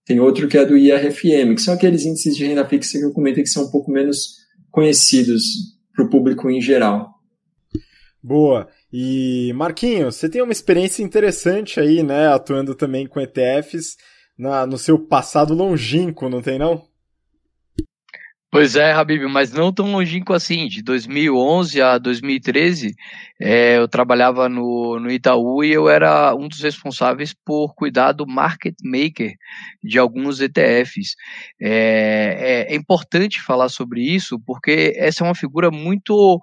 tem 0.05 0.21
outro 0.21 0.49
que 0.49 0.59
é 0.59 0.65
do 0.65 0.77
IRFM, 0.77 1.55
que 1.55 1.63
são 1.63 1.75
aqueles 1.75 2.05
índices 2.05 2.37
de 2.37 2.47
renda 2.47 2.67
fixa 2.67 2.99
que 2.99 3.05
eu 3.05 3.13
comentei 3.13 3.43
que 3.43 3.49
são 3.49 3.65
um 3.65 3.71
pouco 3.71 3.91
menos 3.91 4.37
conhecidos 4.71 5.43
para 5.95 6.05
o 6.05 6.11
público 6.11 6.51
em 6.51 6.61
geral. 6.61 7.11
Boa. 8.23 8.69
E 8.93 9.53
Marquinhos, 9.55 10.17
você 10.17 10.29
tem 10.29 10.43
uma 10.43 10.53
experiência 10.53 11.03
interessante 11.03 11.81
aí, 11.81 12.03
né, 12.03 12.27
atuando 12.29 12.75
também 12.75 13.07
com 13.07 13.21
ETFs 13.21 13.97
na, 14.37 14.67
no 14.67 14.79
seu 14.79 14.99
passado 14.99 15.55
longínquo, 15.55 16.29
não 16.29 16.43
tem 16.43 16.59
não? 16.59 16.90
Pois 18.53 18.75
é, 18.75 18.91
Habib, 18.91 19.23
mas 19.29 19.53
não 19.53 19.73
tão 19.73 19.93
longínquo 19.93 20.33
assim. 20.33 20.67
De 20.67 20.83
2011 20.83 21.81
a 21.81 21.99
2013, 21.99 22.97
é, 23.39 23.79
eu 23.79 23.87
trabalhava 23.87 24.49
no, 24.49 24.99
no 24.99 25.09
Itaú 25.09 25.63
e 25.63 25.71
eu 25.71 25.89
era 25.89 26.35
um 26.35 26.49
dos 26.49 26.61
responsáveis 26.61 27.33
por 27.33 27.75
cuidar 27.77 28.11
do 28.11 28.27
market 28.27 28.75
maker 28.83 29.35
de 29.85 30.01
alguns 30.01 30.41
ETFs. 30.41 31.15
É, 31.61 32.67
é, 32.69 32.75
é 32.75 32.77
importante 32.77 33.41
falar 33.41 33.69
sobre 33.69 34.03
isso 34.03 34.37
porque 34.45 34.95
essa 34.97 35.23
é 35.23 35.29
uma 35.29 35.35
figura 35.35 35.71
muito 35.71 36.41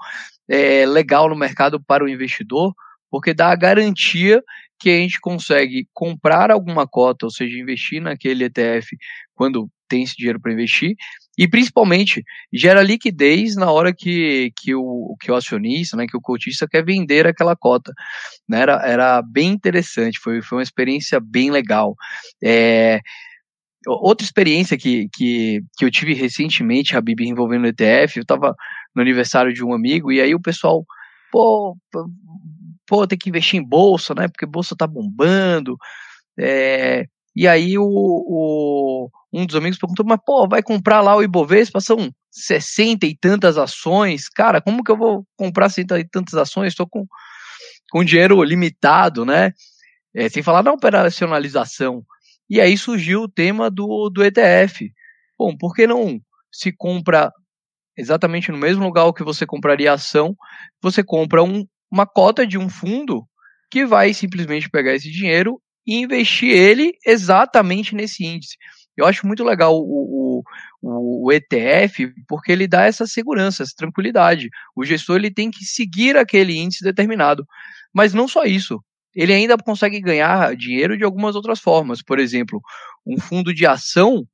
é, 0.49 0.85
legal 0.85 1.27
no 1.27 1.35
mercado 1.35 1.77
para 1.83 2.05
o 2.05 2.09
investidor, 2.09 2.73
porque 3.11 3.33
dá 3.33 3.51
a 3.51 3.55
garantia 3.55 4.41
que 4.79 4.89
a 4.89 4.97
gente 4.97 5.19
consegue 5.19 5.85
comprar 5.93 6.51
alguma 6.51 6.87
cota, 6.87 7.25
ou 7.25 7.31
seja, 7.31 7.59
investir 7.59 8.01
naquele 8.01 8.45
ETF 8.45 8.95
quando 9.35 9.69
tem 9.89 10.03
esse 10.03 10.15
dinheiro 10.15 10.39
para 10.39 10.53
investir, 10.53 10.95
e 11.37 11.47
principalmente 11.47 12.23
gera 12.51 12.81
liquidez 12.81 13.55
na 13.55 13.71
hora 13.71 13.93
que, 13.93 14.51
que, 14.55 14.73
o, 14.73 15.15
que 15.19 15.31
o 15.31 15.35
acionista, 15.35 15.95
né, 15.95 16.07
que 16.07 16.17
o 16.17 16.21
cotista 16.21 16.67
quer 16.67 16.83
vender 16.83 17.27
aquela 17.27 17.55
cota. 17.55 17.93
Né, 18.49 18.61
era, 18.61 18.81
era 18.85 19.21
bem 19.21 19.49
interessante, 19.51 20.19
foi, 20.19 20.41
foi 20.41 20.57
uma 20.57 20.63
experiência 20.63 21.19
bem 21.19 21.51
legal. 21.51 21.95
É, 22.43 22.99
outra 23.85 24.25
experiência 24.25 24.77
que, 24.77 25.07
que, 25.13 25.61
que 25.77 25.85
eu 25.85 25.91
tive 25.91 26.13
recentemente, 26.13 26.97
Habib, 26.97 27.21
envolvendo 27.21 27.65
o 27.65 27.67
ETF, 27.67 28.17
eu 28.17 28.23
estava 28.23 28.55
no 28.95 29.01
aniversário 29.01 29.53
de 29.53 29.63
um 29.63 29.73
amigo, 29.73 30.11
e 30.11 30.19
aí 30.19 30.33
o 30.33 30.41
pessoal, 30.41 30.83
pô, 31.31 31.77
pô, 32.87 33.05
tem 33.05 33.17
que 33.17 33.29
investir 33.29 33.59
em 33.59 33.63
bolsa, 33.63 34.15
né? 34.15 34.27
Porque 34.27 34.45
bolsa 34.45 34.75
tá 34.75 34.87
bombando. 34.87 35.77
É, 36.39 37.05
e 37.35 37.47
aí 37.47 37.77
o, 37.77 37.83
o, 37.85 39.09
um 39.37 39.45
dos 39.45 39.55
amigos 39.55 39.77
perguntou, 39.77 40.05
mas 40.05 40.19
pô, 40.25 40.47
vai 40.47 40.63
comprar 40.63 41.01
lá 41.01 41.15
o 41.15 41.23
Ibovespa? 41.23 41.79
São 41.79 42.11
60 42.31 43.05
e 43.05 43.15
tantas 43.15 43.57
ações. 43.57 44.27
Cara, 44.29 44.61
como 44.61 44.83
que 44.83 44.91
eu 44.91 44.97
vou 44.97 45.25
comprar 45.35 45.69
60 45.69 45.99
e 45.99 46.07
tantas 46.07 46.33
ações? 46.35 46.73
Estou 46.73 46.87
com, 46.87 47.05
com 47.91 48.03
dinheiro 48.03 48.41
limitado, 48.43 49.25
né? 49.25 49.51
É, 50.15 50.27
sem 50.29 50.41
falar 50.41 50.61
da 50.61 50.71
operacionalização. 50.71 52.03
E 52.49 52.59
aí 52.59 52.77
surgiu 52.77 53.23
o 53.23 53.29
tema 53.29 53.69
do, 53.69 54.09
do 54.09 54.23
ETF. 54.23 54.91
Bom, 55.37 55.55
por 55.55 55.75
que 55.75 55.85
não 55.85 56.19
se 56.51 56.71
compra 56.71 57.31
exatamente 57.97 58.51
no 58.51 58.57
mesmo 58.57 58.83
lugar 58.83 59.11
que 59.13 59.23
você 59.23 59.45
compraria 59.45 59.91
ação, 59.91 60.35
você 60.81 61.03
compra 61.03 61.43
um, 61.43 61.65
uma 61.91 62.05
cota 62.05 62.45
de 62.45 62.57
um 62.57 62.69
fundo 62.69 63.27
que 63.71 63.85
vai 63.85 64.13
simplesmente 64.13 64.69
pegar 64.69 64.93
esse 64.93 65.11
dinheiro 65.11 65.61
e 65.85 65.95
investir 65.95 66.51
ele 66.51 66.93
exatamente 67.05 67.95
nesse 67.95 68.25
índice. 68.25 68.57
Eu 68.97 69.05
acho 69.05 69.27
muito 69.27 69.43
legal 69.43 69.75
o, 69.75 70.43
o, 70.81 71.25
o, 71.25 71.31
ETF 71.31 72.11
porque 72.27 72.51
ele 72.51 72.67
dá 72.67 72.85
essa 72.85 73.05
segurança, 73.05 73.61
essa 73.61 73.73
tranquilidade. 73.77 74.49
O 74.75 74.83
gestor 74.83 75.17
ele 75.17 75.31
tem 75.31 75.51
que 75.51 75.63
seguir 75.63 76.17
aquele 76.17 76.57
índice 76.57 76.83
determinado. 76.83 77.45
Mas 77.93 78.13
não 78.13 78.27
só 78.27 78.43
isso. 78.43 78.83
Ele 79.15 79.33
ainda 79.33 79.57
consegue 79.57 80.01
ganhar 80.01 80.55
dinheiro 80.55 80.97
de 80.97 81.03
algumas 81.03 81.35
outras 81.35 81.59
formas. 81.59 82.01
Por 82.01 82.19
exemplo, 82.19 82.61
um 83.05 83.19
fundo 83.19 83.53
de 83.53 83.65
ação 83.65 84.27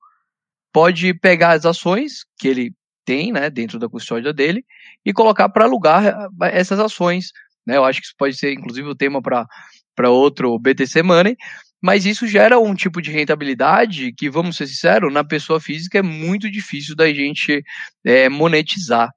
pode 0.72 1.14
pegar 1.14 1.52
as 1.52 1.66
ações 1.66 2.26
que 2.38 2.48
ele 2.48 2.74
tem 3.06 3.32
né, 3.32 3.50
dentro 3.50 3.78
da 3.78 3.90
custódia 3.90 4.34
dele 4.34 4.66
e 5.06 5.14
colocar 5.14 5.50
para 5.50 5.66
alugar 5.66 6.06
eh, 6.06 6.58
essas 6.58 6.80
ações. 6.80 7.32
Né? 7.66 7.78
Eu 7.78 7.84
acho 7.86 8.00
que 8.00 8.08
isso 8.08 8.16
pode 8.18 8.36
ser, 8.36 8.54
inclusive, 8.54 8.88
o 8.88 8.96
tema 8.96 9.22
para 9.22 10.10
outro 10.10 10.58
BTC 10.58 11.04
Money, 11.04 11.38
mas 11.84 12.06
isso 12.06 12.26
gera 12.26 12.58
um 12.58 12.74
tipo 12.74 13.02
de 13.02 13.12
rentabilidade 13.12 14.14
que, 14.14 14.30
vamos 14.30 14.56
ser 14.56 14.68
sinceros, 14.68 15.12
na 15.12 15.22
pessoa 15.22 15.60
física 15.60 16.00
é 16.00 16.02
muito 16.02 16.50
difícil 16.50 16.96
da 16.96 17.14
gente 17.14 17.62
é, 18.06 18.30
monetizar. 18.30 19.12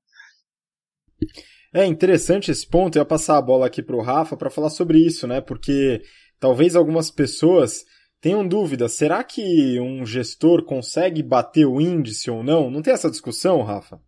É 1.73 1.87
interessante 1.87 2.51
esse 2.51 2.69
ponto. 2.69 2.97
Eu 2.97 3.03
ia 3.03 3.07
passar 3.07 3.39
a 3.39 3.43
bola 3.43 3.67
aqui 3.67 3.85
para 3.85 3.95
o 3.95 4.03
Rafa 4.03 4.37
para 4.37 4.51
falar 4.51 4.71
sobre 4.71 4.99
isso, 4.99 5.29
né? 5.29 5.41
Porque 5.41 6.03
talvez 6.41 6.75
algumas 6.75 7.09
pessoas 7.09 7.85
tenham 8.21 8.47
dúvida, 8.47 8.89
será 8.89 9.23
que 9.23 9.79
um 9.79 10.05
gestor 10.05 10.65
consegue 10.65 11.23
bater 11.23 11.67
o 11.67 11.81
índice 11.81 12.29
ou 12.33 12.43
não? 12.43 12.69
Não 12.69 12.83
tem 12.83 12.93
essa 12.93 13.09
discussão, 13.09 13.63
Rafa? 13.63 14.01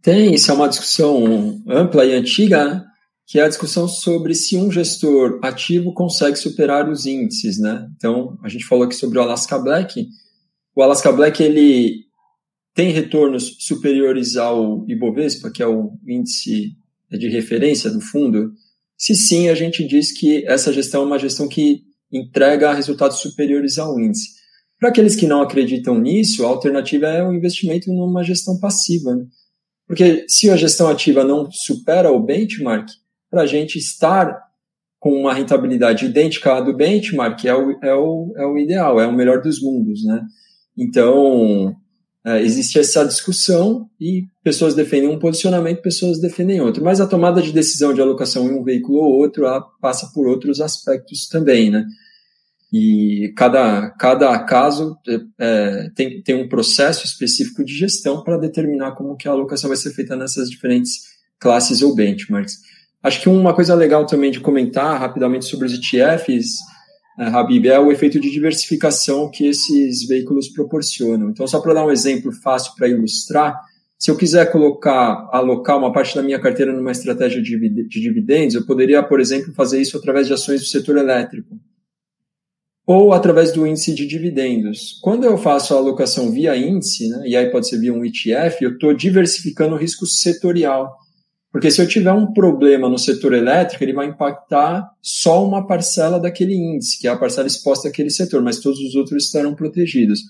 Tem, 0.00 0.32
isso 0.32 0.52
é 0.52 0.54
uma 0.54 0.68
discussão 0.68 1.60
ampla 1.66 2.04
e 2.04 2.12
antiga, 2.12 2.64
né? 2.64 2.85
Que 3.26 3.40
é 3.40 3.42
a 3.42 3.48
discussão 3.48 3.88
sobre 3.88 4.34
se 4.34 4.56
um 4.56 4.70
gestor 4.70 5.40
ativo 5.42 5.92
consegue 5.92 6.36
superar 6.36 6.88
os 6.88 7.06
índices, 7.06 7.58
né? 7.58 7.88
Então, 7.96 8.38
a 8.42 8.48
gente 8.48 8.64
falou 8.64 8.84
aqui 8.84 8.94
sobre 8.94 9.18
o 9.18 9.22
Alaska 9.22 9.58
Black. 9.58 10.06
O 10.76 10.82
Alaska 10.82 11.10
Black, 11.10 11.42
ele 11.42 12.04
tem 12.72 12.92
retornos 12.92 13.56
superiores 13.58 14.36
ao 14.36 14.88
Ibovespa, 14.88 15.50
que 15.50 15.62
é 15.62 15.66
o 15.66 15.98
índice 16.06 16.76
de 17.10 17.28
referência 17.28 17.90
do 17.90 18.00
fundo? 18.00 18.52
Se 18.96 19.14
sim, 19.14 19.48
a 19.48 19.54
gente 19.54 19.86
diz 19.86 20.12
que 20.12 20.46
essa 20.46 20.72
gestão 20.72 21.02
é 21.02 21.06
uma 21.06 21.18
gestão 21.18 21.48
que 21.48 21.82
entrega 22.12 22.72
resultados 22.72 23.18
superiores 23.18 23.78
ao 23.78 23.98
índice. 23.98 24.36
Para 24.78 24.90
aqueles 24.90 25.16
que 25.16 25.26
não 25.26 25.42
acreditam 25.42 25.98
nisso, 25.98 26.44
a 26.44 26.48
alternativa 26.48 27.06
é 27.06 27.26
o 27.26 27.32
investimento 27.32 27.90
numa 27.92 28.22
gestão 28.22 28.58
passiva. 28.60 29.14
Né? 29.16 29.24
Porque 29.86 30.26
se 30.28 30.50
a 30.50 30.56
gestão 30.56 30.88
ativa 30.88 31.24
não 31.24 31.50
supera 31.50 32.12
o 32.12 32.22
benchmark, 32.22 32.88
para 33.30 33.42
a 33.42 33.46
gente 33.46 33.78
estar 33.78 34.46
com 34.98 35.12
uma 35.12 35.34
rentabilidade 35.34 36.06
idêntica 36.06 36.54
à 36.54 36.60
do 36.60 36.74
benchmark 36.74 37.44
é 37.44 37.54
o, 37.54 37.78
é 37.82 37.94
o, 37.94 38.34
é 38.36 38.46
o 38.46 38.58
ideal, 38.58 39.00
é 39.00 39.06
o 39.06 39.12
melhor 39.12 39.40
dos 39.40 39.62
mundos. 39.62 40.04
Né? 40.04 40.22
Então, 40.76 41.76
é, 42.24 42.42
existe 42.42 42.78
essa 42.78 43.04
discussão 43.04 43.88
e 44.00 44.24
pessoas 44.42 44.74
defendem 44.74 45.08
um 45.08 45.18
posicionamento, 45.18 45.80
pessoas 45.80 46.20
defendem 46.20 46.60
outro. 46.60 46.82
Mas 46.82 47.00
a 47.00 47.06
tomada 47.06 47.40
de 47.40 47.52
decisão 47.52 47.94
de 47.94 48.00
alocação 48.00 48.46
em 48.48 48.58
um 48.58 48.64
veículo 48.64 48.98
ou 48.98 49.12
outro 49.12 49.44
passa 49.80 50.10
por 50.12 50.26
outros 50.26 50.60
aspectos 50.60 51.28
também, 51.28 51.70
né? 51.70 51.86
E 52.72 53.32
cada, 53.36 53.90
cada 53.90 54.36
caso 54.40 54.98
é, 55.38 55.88
tem, 55.94 56.20
tem 56.20 56.34
um 56.34 56.48
processo 56.48 57.06
específico 57.06 57.64
de 57.64 57.72
gestão 57.72 58.24
para 58.24 58.38
determinar 58.38 58.92
como 58.96 59.16
que 59.16 59.28
a 59.28 59.30
alocação 59.30 59.68
vai 59.68 59.76
ser 59.76 59.92
feita 59.94 60.16
nessas 60.16 60.50
diferentes 60.50 61.02
classes 61.38 61.80
ou 61.80 61.94
benchmarks. 61.94 62.54
Acho 63.02 63.20
que 63.20 63.28
uma 63.28 63.54
coisa 63.54 63.74
legal 63.74 64.04
também 64.06 64.30
de 64.30 64.40
comentar 64.40 64.98
rapidamente 64.98 65.44
sobre 65.44 65.66
os 65.66 65.72
ETFs 65.72 66.56
é, 67.18 67.24
Habib, 67.24 67.66
é 67.66 67.78
o 67.78 67.90
efeito 67.90 68.20
de 68.20 68.30
diversificação 68.30 69.30
que 69.30 69.46
esses 69.46 70.06
veículos 70.06 70.48
proporcionam. 70.48 71.30
Então, 71.30 71.46
só 71.46 71.60
para 71.60 71.74
dar 71.74 71.86
um 71.86 71.90
exemplo 71.90 72.30
fácil 72.30 72.74
para 72.76 72.88
ilustrar, 72.88 73.58
se 73.98 74.10
eu 74.10 74.16
quiser 74.16 74.52
colocar, 74.52 75.28
alocar 75.32 75.78
uma 75.78 75.92
parte 75.92 76.14
da 76.14 76.22
minha 76.22 76.38
carteira 76.38 76.72
numa 76.72 76.92
estratégia 76.92 77.40
de 77.40 77.58
dividendos, 77.88 78.54
eu 78.54 78.66
poderia, 78.66 79.02
por 79.02 79.20
exemplo, 79.20 79.54
fazer 79.54 79.80
isso 79.80 79.96
através 79.96 80.26
de 80.26 80.34
ações 80.34 80.60
do 80.60 80.66
setor 80.66 80.98
elétrico 80.98 81.58
ou 82.86 83.12
através 83.12 83.50
do 83.50 83.66
índice 83.66 83.92
de 83.92 84.06
dividendos. 84.06 85.00
Quando 85.02 85.24
eu 85.24 85.36
faço 85.36 85.74
a 85.74 85.78
alocação 85.78 86.30
via 86.30 86.56
índice, 86.56 87.08
né, 87.08 87.22
e 87.26 87.36
aí 87.36 87.50
pode 87.50 87.66
ser 87.68 87.80
via 87.80 87.92
um 87.92 88.04
ETF, 88.04 88.62
eu 88.62 88.74
estou 88.74 88.94
diversificando 88.94 89.74
o 89.74 89.78
risco 89.78 90.06
setorial. 90.06 90.94
Porque 91.56 91.70
se 91.70 91.80
eu 91.80 91.88
tiver 91.88 92.12
um 92.12 92.34
problema 92.34 92.86
no 92.86 92.98
setor 92.98 93.32
elétrico, 93.32 93.82
ele 93.82 93.94
vai 93.94 94.08
impactar 94.08 94.90
só 95.00 95.42
uma 95.42 95.66
parcela 95.66 96.20
daquele 96.20 96.54
índice, 96.54 96.98
que 96.98 97.08
é 97.08 97.10
a 97.10 97.16
parcela 97.16 97.46
exposta 97.46 97.88
àquele 97.88 98.10
setor, 98.10 98.42
mas 98.42 98.60
todos 98.60 98.78
os 98.78 98.94
outros 98.94 99.24
estarão 99.24 99.54
protegidos. 99.54 100.20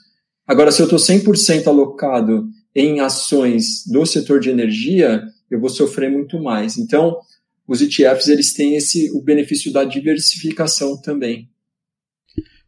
Agora, 0.47 0.71
se 0.71 0.81
eu 0.81 0.85
estou 0.85 1.01
100% 1.01 1.67
alocado 1.67 2.47
em 2.73 3.01
ações 3.01 3.85
do 3.89 4.07
setor 4.07 4.39
de 4.39 4.51
energia, 4.51 5.21
eu 5.51 5.59
vou 5.59 5.69
sofrer 5.69 6.09
muito 6.13 6.41
mais. 6.41 6.79
Então, 6.79 7.19
os 7.67 7.83
ETFs 7.83 8.29
eles 8.29 8.55
têm 8.55 8.77
esse 8.77 9.11
o 9.11 9.21
benefício 9.21 9.73
da 9.73 9.83
diversificação 9.83 10.97
também. 10.97 11.51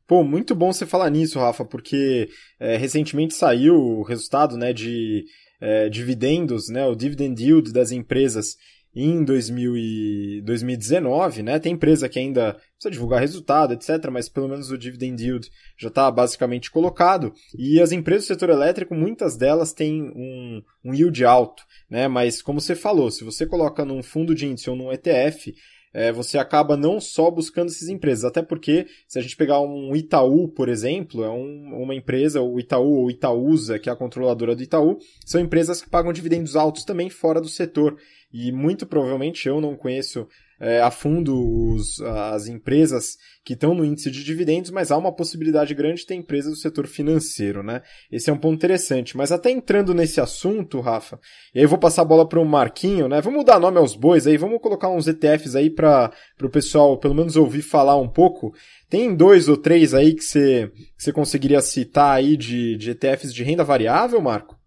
Pô, 0.05 0.25
muito 0.25 0.53
bom 0.57 0.73
você 0.73 0.85
falar 0.85 1.11
nisso, 1.11 1.38
Rafa, 1.38 1.65
porque 1.65 2.29
é, 2.59 2.77
recentemente 2.77 3.35
saiu 3.35 3.77
o 3.77 4.03
resultado 4.03 4.57
né, 4.57 4.73
de 4.73 5.27
é, 5.61 5.88
dividendos, 5.88 6.69
né, 6.69 6.87
o 6.87 6.95
dividend 6.95 7.43
yield 7.43 7.73
das 7.73 7.93
empresas 7.93 8.57
em 8.95 9.23
2000 9.23 9.77
e 9.77 10.43
2019, 10.45 11.43
né? 11.43 11.59
Tem 11.59 11.73
empresa 11.75 12.09
que 12.09 12.19
ainda 12.19 12.55
precisa 12.55 12.91
divulgar 12.91 13.21
resultado, 13.21 13.73
etc., 13.73 14.11
mas 14.11 14.29
pelo 14.29 14.49
menos 14.49 14.71
o 14.71 14.79
dividend 14.79 15.23
yield 15.23 15.49
já 15.77 15.88
está 15.88 16.11
basicamente 16.11 16.71
colocado. 16.71 17.33
E 17.57 17.81
as 17.81 17.93
empresas 17.93 18.25
do 18.25 18.29
setor 18.29 18.50
elétrico, 18.50 18.95
muitas 18.95 19.37
delas 19.37 19.73
têm 19.73 20.03
um, 20.03 20.62
um 20.85 20.95
yield 20.95 21.25
alto, 21.25 21.62
né? 21.88 22.09
Mas 22.09 22.43
como 22.43 22.61
você 22.61 22.75
falou, 22.75 23.11
se 23.11 23.25
você 23.25 23.47
coloca 23.47 23.85
num 23.85 24.03
fundo 24.03 24.35
de 24.35 24.47
índice 24.47 24.71
ou 24.71 24.75
num 24.75 24.93
ETF, 24.93 25.55
é, 25.99 26.12
você 26.12 26.38
acaba 26.38 26.76
não 26.76 27.00
só 27.00 27.28
buscando 27.28 27.71
essas 27.71 27.88
empresas, 27.88 28.25
até 28.25 28.40
porque 28.40 28.87
se 29.09 29.19
a 29.19 29.23
gente 29.23 29.37
pegar 29.37 29.61
um 29.61 29.97
Itaú, 29.97 30.47
por 30.47 30.69
exemplo, 30.69 31.25
é 31.25 31.28
um, 31.28 31.83
uma 31.83 31.93
empresa, 31.93 32.40
o 32.40 32.61
Itaú 32.61 33.00
ou 33.00 33.11
Itaúsa, 33.11 33.81
que 33.81 33.88
é 33.90 33.93
a 33.93 33.97
controladora 33.97 34.55
do 34.55 34.62
Itaú, 34.62 35.00
são 35.26 35.40
empresas 35.40 35.83
que 35.83 35.90
pagam 35.90 36.12
dividendos 36.12 36.55
altos 36.55 36.85
também 36.85 37.11
fora 37.11 37.40
do 37.40 37.49
setor. 37.49 37.97
E 38.33 38.52
muito 38.52 38.87
provavelmente 38.87 39.49
eu 39.49 39.61
não 39.61 39.75
conheço 39.75 40.28
é, 40.61 40.81
a 40.81 40.91
fundo 40.91 41.73
os, 41.73 42.00
as 42.00 42.49
empresas 42.49 43.17
que 43.45 43.55
estão 43.55 43.75
no 43.75 43.85
índice 43.85 44.11
de 44.11 44.23
dividendos, 44.25 44.71
mas 44.71 44.91
há 44.91 44.97
uma 44.97 45.15
possibilidade 45.15 45.75
grande 45.75 46.00
de 46.00 46.07
ter 46.07 46.15
empresas 46.15 46.53
do 46.53 46.59
setor 46.59 46.87
financeiro, 46.87 47.62
né? 47.62 47.83
Esse 48.11 48.29
é 48.29 48.33
um 48.33 48.37
ponto 48.37 48.57
interessante. 48.57 49.17
Mas 49.17 49.33
até 49.33 49.50
entrando 49.50 49.95
nesse 49.95 50.21
assunto, 50.21 50.81
Rafa, 50.81 51.19
e 51.55 51.59
aí 51.59 51.65
eu 51.65 51.69
vou 51.69 51.79
passar 51.79 52.03
a 52.03 52.05
bola 52.05 52.29
para 52.29 52.41
o 52.41 52.45
Marquinho, 52.45 53.09
né? 53.09 53.21
Vamos 53.21 53.45
dar 53.45 53.59
nome 53.59 53.79
aos 53.79 53.95
bois 53.95 54.27
aí, 54.27 54.37
vamos 54.37 54.61
colocar 54.61 54.91
uns 54.91 55.07
ETFs 55.07 55.55
aí 55.55 55.71
para 55.71 56.12
o 56.43 56.50
pessoal 56.50 56.99
pelo 56.99 57.15
menos 57.15 57.37
ouvir 57.37 57.62
falar 57.62 57.97
um 57.97 58.09
pouco. 58.09 58.53
Tem 58.91 59.15
dois 59.15 59.49
ou 59.49 59.57
três 59.57 59.95
aí 59.95 60.15
que 60.15 60.25
você, 60.25 60.71
você 60.97 61.12
conseguiria 61.12 61.61
citar 61.61 62.17
aí 62.17 62.37
de, 62.37 62.77
de 62.77 62.91
ETFs 62.91 63.33
de 63.33 63.43
renda 63.45 63.65
variável, 63.65 64.21
Marco? 64.21 64.58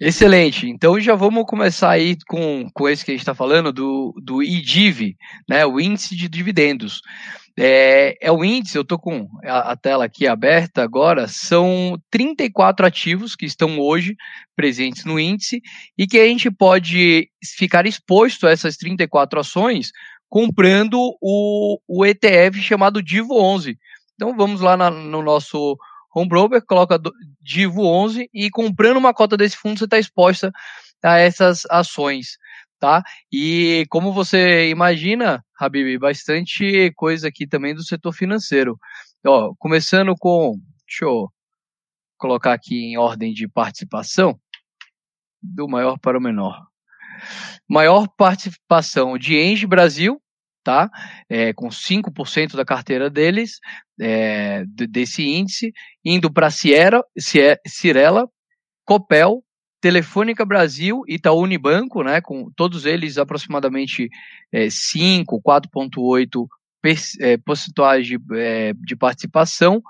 Excelente. 0.00 0.66
Então 0.66 0.98
já 0.98 1.14
vamos 1.14 1.44
começar 1.44 1.90
aí 1.90 2.16
com, 2.26 2.66
com 2.72 2.88
esse 2.88 3.04
que 3.04 3.10
a 3.10 3.14
gente 3.14 3.20
está 3.20 3.34
falando, 3.34 3.70
do, 3.70 4.14
do 4.22 4.42
IDIV, 4.42 5.14
né, 5.46 5.66
o 5.66 5.78
índice 5.78 6.16
de 6.16 6.26
dividendos. 6.26 7.02
É, 7.58 8.16
é 8.18 8.32
o 8.32 8.42
índice, 8.42 8.78
eu 8.78 8.82
estou 8.82 8.98
com 8.98 9.28
a, 9.44 9.72
a, 9.72 9.76
tela 9.76 10.06
aqui 10.06 10.26
aberta 10.26 10.82
agora, 10.82 11.28
são 11.28 12.00
34 12.10 12.86
ativos 12.86 13.36
que 13.36 13.44
estão 13.44 13.78
hoje 13.78 14.16
presentes 14.56 15.04
no 15.04 15.20
índice 15.20 15.60
e 15.98 16.06
que 16.06 16.18
a 16.18 16.26
gente 16.26 16.50
pode 16.50 17.28
ficar 17.58 17.84
exposto 17.84 18.46
a 18.46 18.50
essas 18.50 18.78
34 18.78 19.38
ações 19.38 19.90
comprando 20.30 20.96
o, 21.20 21.78
o 21.86 22.06
ETF 22.06 22.58
chamado 22.62 23.02
Divo 23.02 23.38
11. 23.38 23.76
Então 24.14 24.34
vamos 24.34 24.62
lá 24.62 24.78
na, 24.78 24.90
no 24.90 25.20
nosso 25.20 25.76
home 26.14 26.28
broker, 26.28 26.64
coloca 26.64 27.00
Divo 27.40 27.86
11 27.86 28.28
e 28.32 28.50
comprando 28.50 28.96
uma 28.96 29.14
cota 29.14 29.36
desse 29.36 29.56
fundo 29.56 29.78
você 29.78 29.84
está 29.84 29.98
exposta 29.98 30.52
a 31.02 31.18
essas 31.18 31.62
ações, 31.70 32.36
tá? 32.78 33.02
E 33.32 33.86
como 33.88 34.12
você 34.12 34.68
imagina, 34.68 35.44
Habib, 35.58 35.98
bastante 35.98 36.92
coisa 36.94 37.28
aqui 37.28 37.46
também 37.46 37.74
do 37.74 37.82
setor 37.82 38.12
financeiro. 38.12 38.78
Ó, 39.26 39.54
começando 39.58 40.14
com, 40.18 40.56
deixa 40.86 41.04
eu 41.04 41.30
colocar 42.18 42.52
aqui 42.52 42.76
em 42.76 42.98
ordem 42.98 43.32
de 43.32 43.48
participação, 43.48 44.38
do 45.42 45.66
maior 45.66 45.98
para 45.98 46.18
o 46.18 46.20
menor. 46.20 46.66
Maior 47.68 48.08
participação 48.08 49.16
de 49.16 49.36
Enge 49.36 49.66
Brasil, 49.66 50.20
tá? 50.70 50.88
É, 51.28 51.52
com 51.52 51.68
5% 51.68 52.54
da 52.54 52.64
carteira 52.64 53.10
deles, 53.10 53.58
é, 54.00 54.64
desse 54.66 55.26
índice, 55.26 55.72
indo 56.04 56.32
para 56.32 56.48
Sierra, 56.48 57.02
Cirela, 57.66 58.28
Copel, 58.84 59.42
Telefônica 59.80 60.44
Brasil, 60.44 61.02
Itaú 61.08 61.42
Unibanco, 61.42 62.04
né, 62.04 62.20
com 62.20 62.50
todos 62.54 62.84
eles 62.84 63.18
aproximadamente 63.18 64.08
é, 64.52 64.70
5, 64.70 65.42
4,8 65.42 66.46
é, 67.20 67.36
de, 68.00 68.18
é, 68.34 68.72
de 68.74 68.96
participação, 68.96 69.82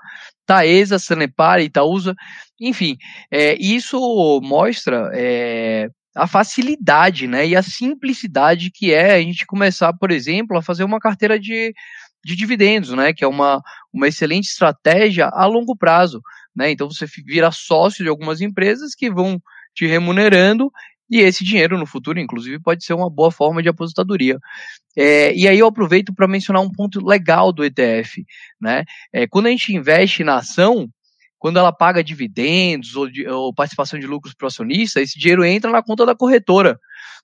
Taesa, 0.47 0.97
Sanepar, 0.97 1.61
Itaúsa, 1.61 2.15
enfim, 2.59 2.97
é, 3.29 3.55
isso 3.61 3.99
mostra 4.41 5.11
é, 5.13 5.89
a 6.15 6.27
facilidade, 6.27 7.27
né, 7.27 7.47
e 7.47 7.55
a 7.55 7.63
simplicidade 7.63 8.69
que 8.69 8.93
é 8.93 9.15
a 9.15 9.21
gente 9.21 9.45
começar, 9.45 9.93
por 9.93 10.11
exemplo, 10.11 10.57
a 10.57 10.61
fazer 10.61 10.83
uma 10.83 10.99
carteira 10.99 11.39
de, 11.39 11.73
de 12.23 12.35
dividendos, 12.35 12.91
né, 12.91 13.13
que 13.13 13.23
é 13.23 13.27
uma, 13.27 13.61
uma 13.93 14.07
excelente 14.07 14.47
estratégia 14.47 15.27
a 15.27 15.45
longo 15.45 15.75
prazo, 15.75 16.21
né, 16.55 16.69
então 16.71 16.89
você 16.89 17.05
vira 17.25 17.51
sócio 17.51 18.03
de 18.03 18.09
algumas 18.09 18.41
empresas 18.41 18.93
que 18.93 19.09
vão 19.09 19.41
te 19.73 19.85
remunerando 19.85 20.69
e 21.09 21.19
esse 21.19 21.43
dinheiro 21.43 21.77
no 21.77 21.85
futuro, 21.85 22.19
inclusive, 22.19 22.61
pode 22.61 22.85
ser 22.85 22.93
uma 22.93 23.09
boa 23.09 23.31
forma 23.31 23.61
de 23.61 23.67
aposentadoria. 23.67 24.39
É, 24.95 25.35
e 25.35 25.45
aí 25.45 25.59
eu 25.59 25.67
aproveito 25.67 26.13
para 26.13 26.25
mencionar 26.25 26.61
um 26.61 26.71
ponto 26.71 27.05
legal 27.05 27.51
do 27.51 27.65
ETF, 27.65 28.25
né, 28.59 28.83
é, 29.13 29.27
quando 29.27 29.47
a 29.47 29.49
gente 29.49 29.73
investe 29.73 30.23
na 30.23 30.37
ação, 30.37 30.89
quando 31.41 31.57
ela 31.57 31.71
paga 31.73 32.03
dividendos 32.03 32.95
ou, 32.95 33.09
de, 33.09 33.27
ou 33.27 33.51
participação 33.51 33.99
de 33.99 34.05
lucros 34.05 34.35
para 34.35 34.45
o 34.45 34.47
acionista, 34.47 35.01
esse 35.01 35.17
dinheiro 35.17 35.43
entra 35.43 35.71
na 35.71 35.81
conta 35.81 36.05
da 36.05 36.15
corretora. 36.15 36.79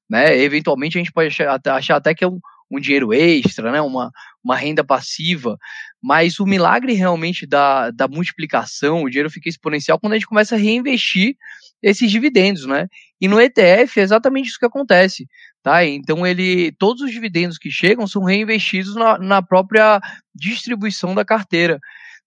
Né? 0.10 0.39
Eventualmente 0.41 0.97
a 0.97 0.99
gente 0.99 1.12
pode 1.12 1.27
achar, 1.27 1.62
achar 1.67 1.97
até 1.97 2.15
que 2.15 2.23
é 2.23 2.27
um, 2.27 2.39
um 2.71 2.80
dinheiro 2.80 3.13
extra, 3.13 3.71
né? 3.71 3.80
uma, 3.80 4.12
uma 4.43 4.56
renda 4.56 4.84
passiva, 4.84 5.56
mas 6.01 6.39
o 6.39 6.47
milagre 6.47 6.93
realmente 6.93 7.45
da, 7.45 7.91
da 7.91 8.08
multiplicação, 8.08 9.03
o 9.03 9.10
dinheiro 9.10 9.30
fica 9.30 9.49
exponencial 9.49 9.99
quando 9.99 10.13
a 10.13 10.15
gente 10.15 10.25
começa 10.25 10.56
a 10.56 10.58
reinvestir 10.58 11.36
esses 11.84 12.10
dividendos, 12.10 12.65
né? 12.65 12.88
E 13.21 13.27
no 13.27 13.39
ETF 13.39 13.99
é 13.99 14.03
exatamente 14.03 14.47
isso 14.47 14.58
que 14.58 14.65
acontece, 14.65 15.27
tá? 15.62 15.86
Então 15.86 16.25
ele, 16.25 16.71
todos 16.71 17.03
os 17.03 17.12
dividendos 17.12 17.60
que 17.60 17.69
chegam 17.69 18.08
são 18.08 18.23
reinvestidos 18.23 18.95
na, 18.95 19.19
na 19.19 19.41
própria 19.43 20.01
distribuição 20.34 21.13
da 21.13 21.23
carteira. 21.23 21.80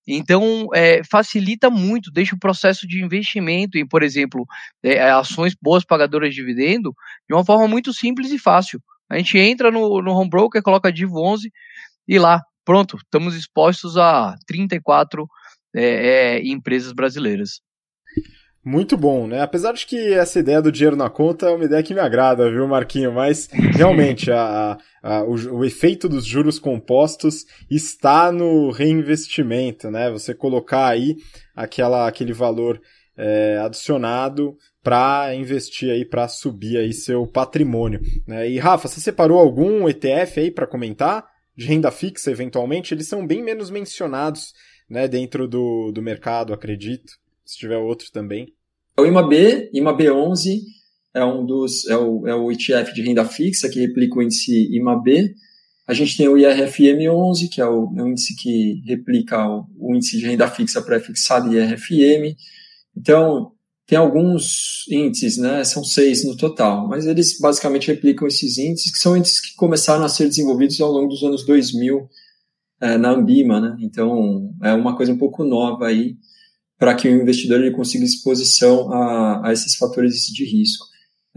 Então, 0.09 0.69
é, 0.75 1.03
facilita 1.05 1.71
muito, 1.71 2.11
deixa 2.11 2.35
o 2.35 2.39
processo 2.39 2.87
de 2.87 3.05
investimento 3.05 3.79
em, 3.79 3.87
por 3.87 4.03
exemplo, 4.03 4.47
é, 4.83 5.11
ações 5.11 5.55
boas 5.61 5.85
pagadoras 5.85 6.35
de 6.35 6.41
dividendo 6.41 6.95
de 7.29 7.35
uma 7.35 7.45
forma 7.45 7.69
muito 7.69 7.93
simples 7.93 8.33
e 8.33 8.39
fácil. 8.39 8.81
A 9.09 9.19
gente 9.19 9.39
entra 9.39 9.71
no, 9.71 10.01
no 10.03 10.13
home 10.13 10.31
broker, 10.31 10.63
coloca 10.63 10.93
Div 10.93 11.13
11 11.15 11.51
e 12.09 12.19
lá, 12.19 12.43
pronto, 12.65 12.97
estamos 12.97 13.35
expostos 13.35 13.97
a 13.97 14.35
34 14.47 15.29
é, 15.75 15.85
é, 15.85 16.47
empresas 16.47 16.93
brasileiras. 16.93 17.61
Muito 18.63 18.95
bom, 18.95 19.27
né? 19.27 19.41
Apesar 19.41 19.73
de 19.73 19.87
que 19.87 20.13
essa 20.13 20.39
ideia 20.39 20.61
do 20.61 20.71
dinheiro 20.71 20.95
na 20.95 21.09
conta 21.09 21.47
é 21.47 21.51
uma 21.51 21.65
ideia 21.65 21.83
que 21.83 21.95
me 21.95 22.01
agrada, 22.01 22.51
viu, 22.51 22.69
Marquinho? 22.69 23.11
Mas 23.11 23.49
realmente 23.75 24.31
a, 24.31 24.77
a, 25.03 25.23
o, 25.25 25.61
o, 25.61 25.65
efeito 25.65 26.07
dos 26.11 26.27
juros 26.27 26.59
compostos 26.59 27.47
está 27.71 28.31
no 28.31 28.71
reinvestimento, 28.71 29.91
né? 29.91 30.11
Você 30.11 30.35
colocar 30.35 30.89
aí 30.89 31.17
aquela, 31.57 32.07
aquele 32.07 32.35
valor 32.35 32.79
é, 33.17 33.57
adicionado 33.65 34.55
para 34.83 35.35
investir 35.35 35.91
aí, 35.91 36.05
para 36.05 36.29
subir 36.29 36.77
aí 36.77 36.93
seu 36.93 37.27
patrimônio. 37.27 38.01
Né? 38.27 38.51
E 38.51 38.59
Rafa, 38.59 38.89
você 38.89 39.01
separou 39.01 39.39
algum 39.39 39.89
ETF 39.89 40.39
aí 40.39 40.51
para 40.51 40.67
comentar? 40.67 41.27
De 41.57 41.67
renda 41.67 41.91
fixa, 41.91 42.31
eventualmente? 42.31 42.93
Eles 42.93 43.09
são 43.09 43.27
bem 43.27 43.43
menos 43.43 43.71
mencionados 43.71 44.53
né, 44.89 45.09
dentro 45.09 45.49
do, 45.49 45.91
do 45.93 46.03
mercado, 46.03 46.53
acredito 46.53 47.13
se 47.51 47.59
tiver 47.59 47.79
outro 47.79 48.13
também. 48.13 48.55
É 48.97 49.01
o 49.01 49.07
IMAB, 49.07 49.71
IMAB11 49.75 50.61
é 51.13 51.25
um 51.25 51.45
dos 51.45 51.85
é 51.89 51.97
o, 51.97 52.29
é 52.29 52.35
o 52.35 52.53
ETF 52.53 52.95
de 52.95 53.03
renda 53.03 53.25
fixa 53.25 53.69
que 53.69 53.81
replica 53.81 54.19
o 54.19 54.23
índice 54.23 54.73
IMAB. 54.73 55.35
A 55.85 55.93
gente 55.93 56.17
tem 56.17 56.29
o 56.29 56.37
IRFM11, 56.37 57.49
que 57.51 57.61
é 57.61 57.67
o, 57.67 57.93
é 57.97 58.03
o 58.03 58.09
índice 58.09 58.37
que 58.37 58.81
replica 58.87 59.45
o, 59.45 59.67
o 59.77 59.97
índice 59.97 60.17
de 60.19 60.27
renda 60.27 60.49
fixa 60.49 60.81
pré-fixado 60.81 61.53
IRFM. 61.53 62.37
Então, 62.97 63.51
tem 63.85 63.99
alguns 63.99 64.87
índices, 64.89 65.37
né? 65.37 65.65
São 65.65 65.83
seis 65.83 66.25
no 66.25 66.37
total, 66.37 66.87
mas 66.87 67.05
eles 67.07 67.37
basicamente 67.41 67.89
replicam 67.89 68.29
esses 68.29 68.59
índices, 68.59 68.93
que 68.93 68.99
são 68.99 69.17
índices 69.17 69.41
que 69.41 69.57
começaram 69.57 70.05
a 70.05 70.09
ser 70.09 70.29
desenvolvidos 70.29 70.81
ao 70.81 70.93
longo 70.93 71.09
dos 71.09 71.25
anos 71.25 71.45
2000 71.45 72.09
é, 72.81 72.97
na 72.97 73.11
Ambima, 73.11 73.61
né? 73.61 73.77
Então, 73.81 74.55
é 74.63 74.73
uma 74.73 74.97
coisa 74.97 75.13
um 75.13 75.19
pouco 75.19 75.43
nova 75.43 75.89
aí 75.89 76.17
para 76.81 76.95
que 76.95 77.07
o 77.07 77.23
investidor 77.23 77.61
ele 77.61 77.73
consiga 77.73 78.07
exposição 78.07 78.91
a, 78.91 79.49
a 79.49 79.53
esses 79.53 79.77
fatores 79.77 80.25
de 80.33 80.47
risco. 80.47 80.87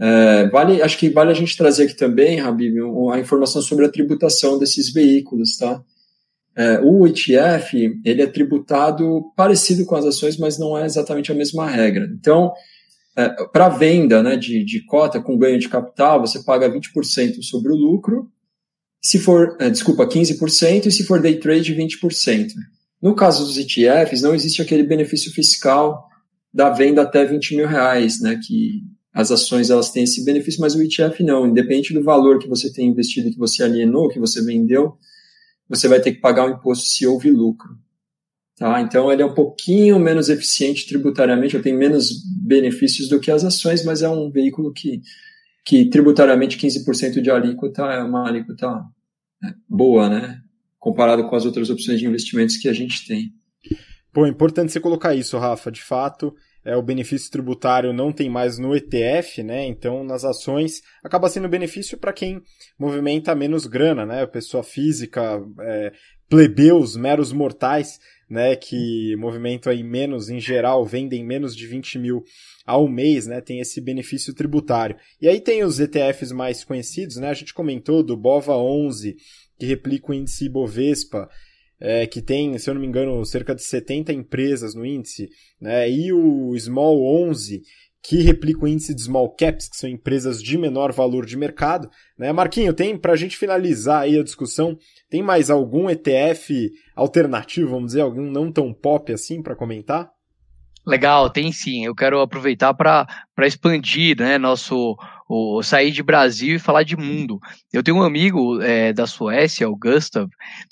É, 0.00 0.48
vale, 0.48 0.80
acho 0.80 0.98
que 0.98 1.10
vale 1.10 1.30
a 1.30 1.34
gente 1.34 1.54
trazer 1.54 1.84
aqui 1.84 1.94
também, 1.94 2.40
Habib, 2.40 2.78
a 3.12 3.20
informação 3.20 3.60
sobre 3.60 3.84
a 3.84 3.90
tributação 3.90 4.58
desses 4.58 4.90
veículos, 4.90 5.58
tá? 5.58 5.82
É, 6.56 6.80
o 6.80 7.06
ETF, 7.06 8.00
ele 8.04 8.22
é 8.22 8.26
tributado 8.26 9.24
parecido 9.36 9.84
com 9.84 9.94
as 9.94 10.06
ações, 10.06 10.38
mas 10.38 10.58
não 10.58 10.78
é 10.78 10.86
exatamente 10.86 11.30
a 11.30 11.34
mesma 11.34 11.68
regra. 11.68 12.08
Então, 12.18 12.50
é, 13.14 13.28
para 13.52 13.68
venda 13.68 14.22
né, 14.22 14.36
de, 14.36 14.64
de 14.64 14.82
cota 14.86 15.20
com 15.20 15.36
ganho 15.36 15.58
de 15.58 15.68
capital, 15.68 16.20
você 16.20 16.42
paga 16.42 16.70
20% 16.70 17.42
sobre 17.42 17.70
o 17.70 17.76
lucro, 17.76 18.30
se 19.02 19.18
for, 19.18 19.58
é, 19.60 19.68
desculpa, 19.68 20.08
15%, 20.08 20.86
e 20.86 20.90
se 20.90 21.04
for 21.04 21.20
day 21.20 21.38
trade, 21.38 21.74
20%. 21.74 22.48
No 23.04 23.14
caso 23.14 23.44
dos 23.44 23.58
ETFs, 23.58 24.22
não 24.22 24.34
existe 24.34 24.62
aquele 24.62 24.82
benefício 24.82 25.30
fiscal 25.30 26.08
da 26.50 26.70
venda 26.70 27.02
até 27.02 27.22
20 27.22 27.54
mil 27.54 27.68
reais, 27.68 28.18
né? 28.18 28.40
Que 28.42 28.82
as 29.12 29.30
ações 29.30 29.68
elas 29.68 29.90
têm 29.90 30.04
esse 30.04 30.24
benefício, 30.24 30.58
mas 30.62 30.74
o 30.74 30.80
ETF 30.80 31.22
não. 31.22 31.46
Independente 31.46 31.92
do 31.92 32.02
valor 32.02 32.38
que 32.38 32.48
você 32.48 32.72
tem 32.72 32.88
investido, 32.88 33.30
que 33.30 33.36
você 33.36 33.62
alienou, 33.62 34.08
que 34.08 34.18
você 34.18 34.42
vendeu, 34.42 34.96
você 35.68 35.86
vai 35.86 36.00
ter 36.00 36.12
que 36.12 36.20
pagar 36.22 36.46
o 36.46 36.54
imposto 36.54 36.86
se 36.86 37.06
houve 37.06 37.30
lucro. 37.30 37.76
Tá? 38.56 38.80
Então 38.80 39.12
ele 39.12 39.20
é 39.20 39.26
um 39.26 39.34
pouquinho 39.34 39.98
menos 39.98 40.30
eficiente 40.30 40.86
tributariamente, 40.86 41.58
tem 41.58 41.76
menos 41.76 42.08
benefícios 42.42 43.06
do 43.06 43.20
que 43.20 43.30
as 43.30 43.44
ações, 43.44 43.84
mas 43.84 44.00
é 44.00 44.08
um 44.08 44.30
veículo 44.30 44.72
que, 44.72 45.02
que 45.62 45.90
tributariamente 45.90 46.56
15% 46.56 47.20
de 47.20 47.30
alíquota 47.30 47.82
é 47.82 48.02
uma 48.02 48.26
alíquota 48.26 48.82
é, 49.44 49.52
boa, 49.68 50.08
né? 50.08 50.40
Comparado 50.84 51.26
com 51.26 51.34
as 51.34 51.46
outras 51.46 51.70
opções 51.70 51.98
de 51.98 52.06
investimentos 52.06 52.58
que 52.58 52.68
a 52.68 52.72
gente 52.74 53.08
tem. 53.08 53.32
Pô, 54.12 54.26
é 54.26 54.28
importante 54.28 54.70
você 54.70 54.78
colocar 54.78 55.14
isso, 55.14 55.38
Rafa. 55.38 55.72
De 55.72 55.80
fato, 55.80 56.34
é, 56.62 56.76
o 56.76 56.82
benefício 56.82 57.30
tributário 57.30 57.90
não 57.90 58.12
tem 58.12 58.28
mais 58.28 58.58
no 58.58 58.76
ETF, 58.76 59.42
né? 59.42 59.64
Então, 59.64 60.04
nas 60.04 60.26
ações, 60.26 60.82
acaba 61.02 61.30
sendo 61.30 61.48
benefício 61.48 61.96
para 61.96 62.12
quem 62.12 62.42
movimenta 62.78 63.34
menos 63.34 63.66
grana, 63.66 64.04
né? 64.04 64.26
Pessoa 64.26 64.62
física, 64.62 65.42
é, 65.60 65.92
plebeus, 66.28 66.96
meros 66.96 67.32
mortais, 67.32 67.98
né? 68.28 68.54
Que 68.54 69.16
movimentam 69.16 69.72
aí 69.72 69.82
menos, 69.82 70.28
em 70.28 70.38
geral, 70.38 70.84
vendem 70.84 71.24
menos 71.24 71.56
de 71.56 71.66
20 71.66 71.98
mil 71.98 72.22
ao 72.66 72.86
mês, 72.86 73.26
né? 73.26 73.40
Tem 73.40 73.58
esse 73.58 73.80
benefício 73.80 74.34
tributário. 74.34 74.96
E 75.18 75.28
aí 75.28 75.40
tem 75.40 75.64
os 75.64 75.80
ETFs 75.80 76.30
mais 76.30 76.62
conhecidos, 76.62 77.16
né? 77.16 77.30
A 77.30 77.34
gente 77.34 77.54
comentou 77.54 78.02
do 78.02 78.16
BOVA 78.18 78.56
11, 78.56 79.16
que 79.58 79.66
replica 79.66 80.10
o 80.10 80.14
índice 80.14 80.46
Ibovespa, 80.46 81.28
é, 81.80 82.06
que 82.06 82.22
tem, 82.22 82.56
se 82.58 82.70
eu 82.70 82.74
não 82.74 82.80
me 82.80 82.86
engano, 82.86 83.24
cerca 83.24 83.54
de 83.54 83.62
70 83.62 84.12
empresas 84.12 84.74
no 84.74 84.86
índice, 84.86 85.28
né, 85.60 85.90
e 85.90 86.12
o 86.12 86.56
Small 86.58 87.04
11, 87.28 87.62
que 88.04 88.20
replica 88.20 88.64
o 88.64 88.68
índice 88.68 88.94
de 88.94 89.02
Small 89.02 89.34
Caps, 89.34 89.68
que 89.68 89.76
são 89.76 89.88
empresas 89.88 90.42
de 90.42 90.58
menor 90.58 90.92
valor 90.92 91.24
de 91.24 91.38
mercado. 91.38 91.88
Né? 92.18 92.30
Marquinho, 92.32 92.74
tem, 92.74 92.98
para 92.98 93.14
a 93.14 93.16
gente 93.16 93.36
finalizar 93.36 94.02
aí 94.02 94.18
a 94.18 94.22
discussão, 94.22 94.76
tem 95.08 95.22
mais 95.22 95.50
algum 95.50 95.88
ETF 95.88 96.70
alternativo, 96.94 97.70
vamos 97.70 97.86
dizer, 97.86 98.02
algum 98.02 98.30
não 98.30 98.52
tão 98.52 98.74
pop 98.74 99.10
assim 99.10 99.42
para 99.42 99.56
comentar? 99.56 100.10
Legal, 100.86 101.30
tem 101.30 101.50
sim. 101.50 101.86
Eu 101.86 101.94
quero 101.94 102.20
aproveitar 102.20 102.74
para 102.74 103.06
expandir 103.38 104.18
né, 104.18 104.36
nosso 104.36 104.96
o, 105.28 105.62
sair 105.62 105.90
de 105.90 106.02
Brasil 106.02 106.56
e 106.56 106.58
falar 106.58 106.82
de 106.82 106.96
mundo. 106.96 107.38
Eu 107.72 107.82
tenho 107.82 107.96
um 107.96 108.02
amigo 108.02 108.60
é, 108.62 108.92
da 108.92 109.06
Suécia, 109.06 109.68
o 109.68 109.76
Gustav, 109.76 110.28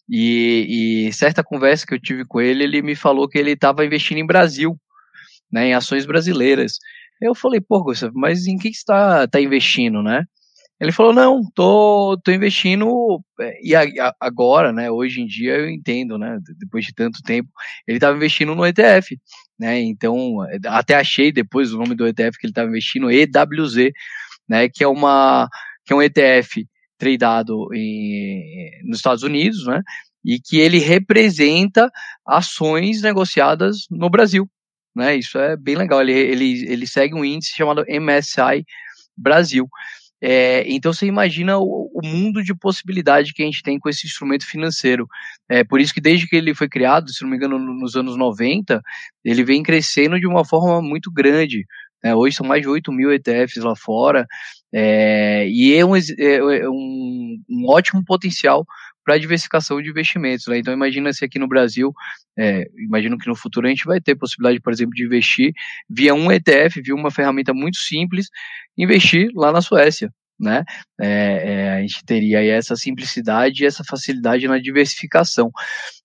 e, 0.08 1.06
e, 1.08 1.12
certa 1.12 1.42
conversa 1.42 1.86
que 1.86 1.94
eu 1.94 2.00
tive 2.00 2.24
com 2.24 2.40
ele, 2.40 2.64
ele 2.64 2.82
me 2.82 2.94
falou 2.94 3.28
que 3.28 3.38
ele 3.38 3.52
estava 3.52 3.84
investindo 3.84 4.18
em 4.18 4.26
Brasil, 4.26 4.76
né, 5.50 5.68
em 5.68 5.74
ações 5.74 6.06
brasileiras. 6.06 6.78
Eu 7.20 7.34
falei, 7.34 7.60
pô, 7.60 7.82
Gustav, 7.82 8.12
mas 8.14 8.46
em 8.46 8.58
que, 8.58 8.68
está 8.68 9.26
tá 9.28 9.40
investindo, 9.40 10.02
né? 10.02 10.24
Ele 10.80 10.90
falou, 10.90 11.12
não, 11.12 11.42
tô, 11.54 12.18
tô 12.24 12.32
investindo, 12.32 13.22
é, 13.40 13.52
e 13.62 13.72
agora, 14.20 14.72
né, 14.72 14.90
hoje 14.90 15.20
em 15.20 15.26
dia 15.26 15.56
eu 15.56 15.70
entendo, 15.70 16.18
né, 16.18 16.36
depois 16.58 16.84
de 16.84 16.92
tanto 16.92 17.22
tempo, 17.22 17.48
ele 17.86 17.98
estava 17.98 18.16
investindo 18.16 18.52
no 18.52 18.66
ETF, 18.66 19.16
né, 19.56 19.80
então, 19.80 20.38
até 20.66 20.96
achei 20.96 21.30
depois 21.30 21.72
o 21.72 21.78
nome 21.78 21.94
do 21.94 22.04
ETF 22.04 22.36
que 22.36 22.46
ele 22.46 22.50
estava 22.50 22.68
investindo, 22.68 23.12
EWZ, 23.12 23.92
né, 24.52 24.68
que 24.68 24.84
é 24.84 24.88
uma 24.88 25.48
que 25.82 25.94
é 25.94 25.96
um 25.96 26.02
ETF 26.02 26.66
tradeado 26.98 27.74
em, 27.74 28.70
nos 28.84 28.98
Estados 28.98 29.22
Unidos, 29.22 29.66
né, 29.66 29.80
e 30.22 30.38
que 30.38 30.58
ele 30.58 30.78
representa 30.78 31.90
ações 32.24 33.00
negociadas 33.00 33.86
no 33.90 34.10
Brasil, 34.10 34.46
né, 34.94 35.16
isso 35.16 35.38
é 35.38 35.56
bem 35.56 35.74
legal, 35.74 36.02
ele, 36.02 36.12
ele, 36.12 36.70
ele 36.70 36.86
segue 36.86 37.14
um 37.14 37.24
índice 37.24 37.56
chamado 37.56 37.82
MSI 37.88 38.62
Brasil. 39.16 39.66
É, 40.24 40.62
então 40.68 40.92
você 40.92 41.04
imagina 41.04 41.58
o, 41.58 41.90
o, 41.92 42.06
mundo 42.06 42.44
de 42.44 42.54
possibilidade 42.54 43.32
que 43.32 43.42
a 43.42 43.44
gente 43.44 43.60
tem 43.60 43.76
com 43.76 43.88
esse 43.88 44.06
instrumento 44.06 44.46
financeiro. 44.46 45.08
É 45.48 45.64
por 45.64 45.80
isso 45.80 45.92
que 45.92 46.00
desde 46.00 46.28
que 46.28 46.36
ele 46.36 46.54
foi 46.54 46.68
criado, 46.68 47.12
se 47.12 47.22
não 47.24 47.30
me 47.30 47.36
engano, 47.36 47.58
nos 47.58 47.96
anos 47.96 48.16
90, 48.16 48.80
ele 49.24 49.42
vem 49.42 49.64
crescendo 49.64 50.20
de 50.20 50.26
uma 50.28 50.44
forma 50.44 50.80
muito 50.80 51.10
grande. 51.10 51.66
Né? 52.02 52.14
Hoje 52.14 52.36
são 52.36 52.46
mais 52.46 52.62
de 52.62 52.68
8 52.68 52.92
mil 52.92 53.12
ETFs 53.12 53.62
lá 53.62 53.76
fora, 53.76 54.26
é, 54.72 55.46
e 55.48 55.74
é 55.74 55.84
um, 55.84 55.96
é, 55.96 56.02
é 56.18 56.68
um, 56.68 57.38
um 57.48 57.68
ótimo 57.68 58.04
potencial 58.04 58.64
para 59.04 59.18
diversificação 59.18 59.80
de 59.82 59.90
investimentos. 59.90 60.46
Né? 60.46 60.58
Então, 60.58 60.72
imagina 60.72 61.12
se 61.12 61.24
aqui 61.24 61.38
no 61.38 61.48
Brasil, 61.48 61.92
é, 62.38 62.64
imagino 62.78 63.18
que 63.18 63.28
no 63.28 63.36
futuro 63.36 63.66
a 63.66 63.70
gente 63.70 63.84
vai 63.84 64.00
ter 64.00 64.14
possibilidade, 64.14 64.60
por 64.60 64.72
exemplo, 64.72 64.94
de 64.94 65.04
investir 65.04 65.52
via 65.88 66.14
um 66.14 66.30
ETF, 66.30 66.80
via 66.80 66.94
uma 66.94 67.10
ferramenta 67.10 67.52
muito 67.52 67.78
simples, 67.78 68.28
investir 68.76 69.30
lá 69.34 69.52
na 69.52 69.60
Suécia. 69.60 70.10
Né? 70.40 70.64
É, 71.00 71.06
é, 71.08 71.70
a 71.74 71.80
gente 71.80 72.04
teria 72.04 72.42
essa 72.42 72.74
simplicidade 72.74 73.62
e 73.62 73.66
essa 73.66 73.84
facilidade 73.84 74.48
na 74.48 74.58
diversificação. 74.58 75.50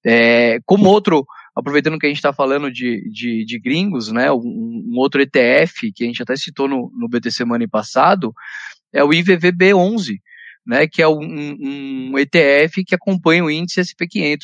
É, 0.06 0.60
como 0.66 0.90
outro 0.90 1.26
aproveitando 1.58 1.98
que 1.98 2.06
a 2.06 2.10
gente 2.10 2.20
está 2.20 2.32
falando 2.32 2.72
de, 2.72 3.10
de, 3.10 3.44
de, 3.44 3.60
gringos, 3.60 4.12
né, 4.12 4.32
um, 4.32 4.38
um, 4.38 4.94
outro 4.98 5.20
ETF 5.20 5.92
que 5.92 6.04
a 6.04 6.08
gente 6.08 6.22
até 6.22 6.36
citou 6.36 6.68
no, 6.68 6.92
no 6.96 7.10
BTC 7.10 7.44
Money 7.46 7.68
passado 7.68 8.32
é 8.94 9.04
o 9.04 9.10
IVVB11, 9.10 10.18
né, 10.66 10.88
que 10.88 11.02
é 11.02 11.08
um, 11.08 11.20
um, 11.20 12.20
ETF 12.20 12.84
que 12.86 12.94
acompanha 12.94 13.44
o 13.44 13.50
índice 13.50 13.82
SP500, 13.82 14.40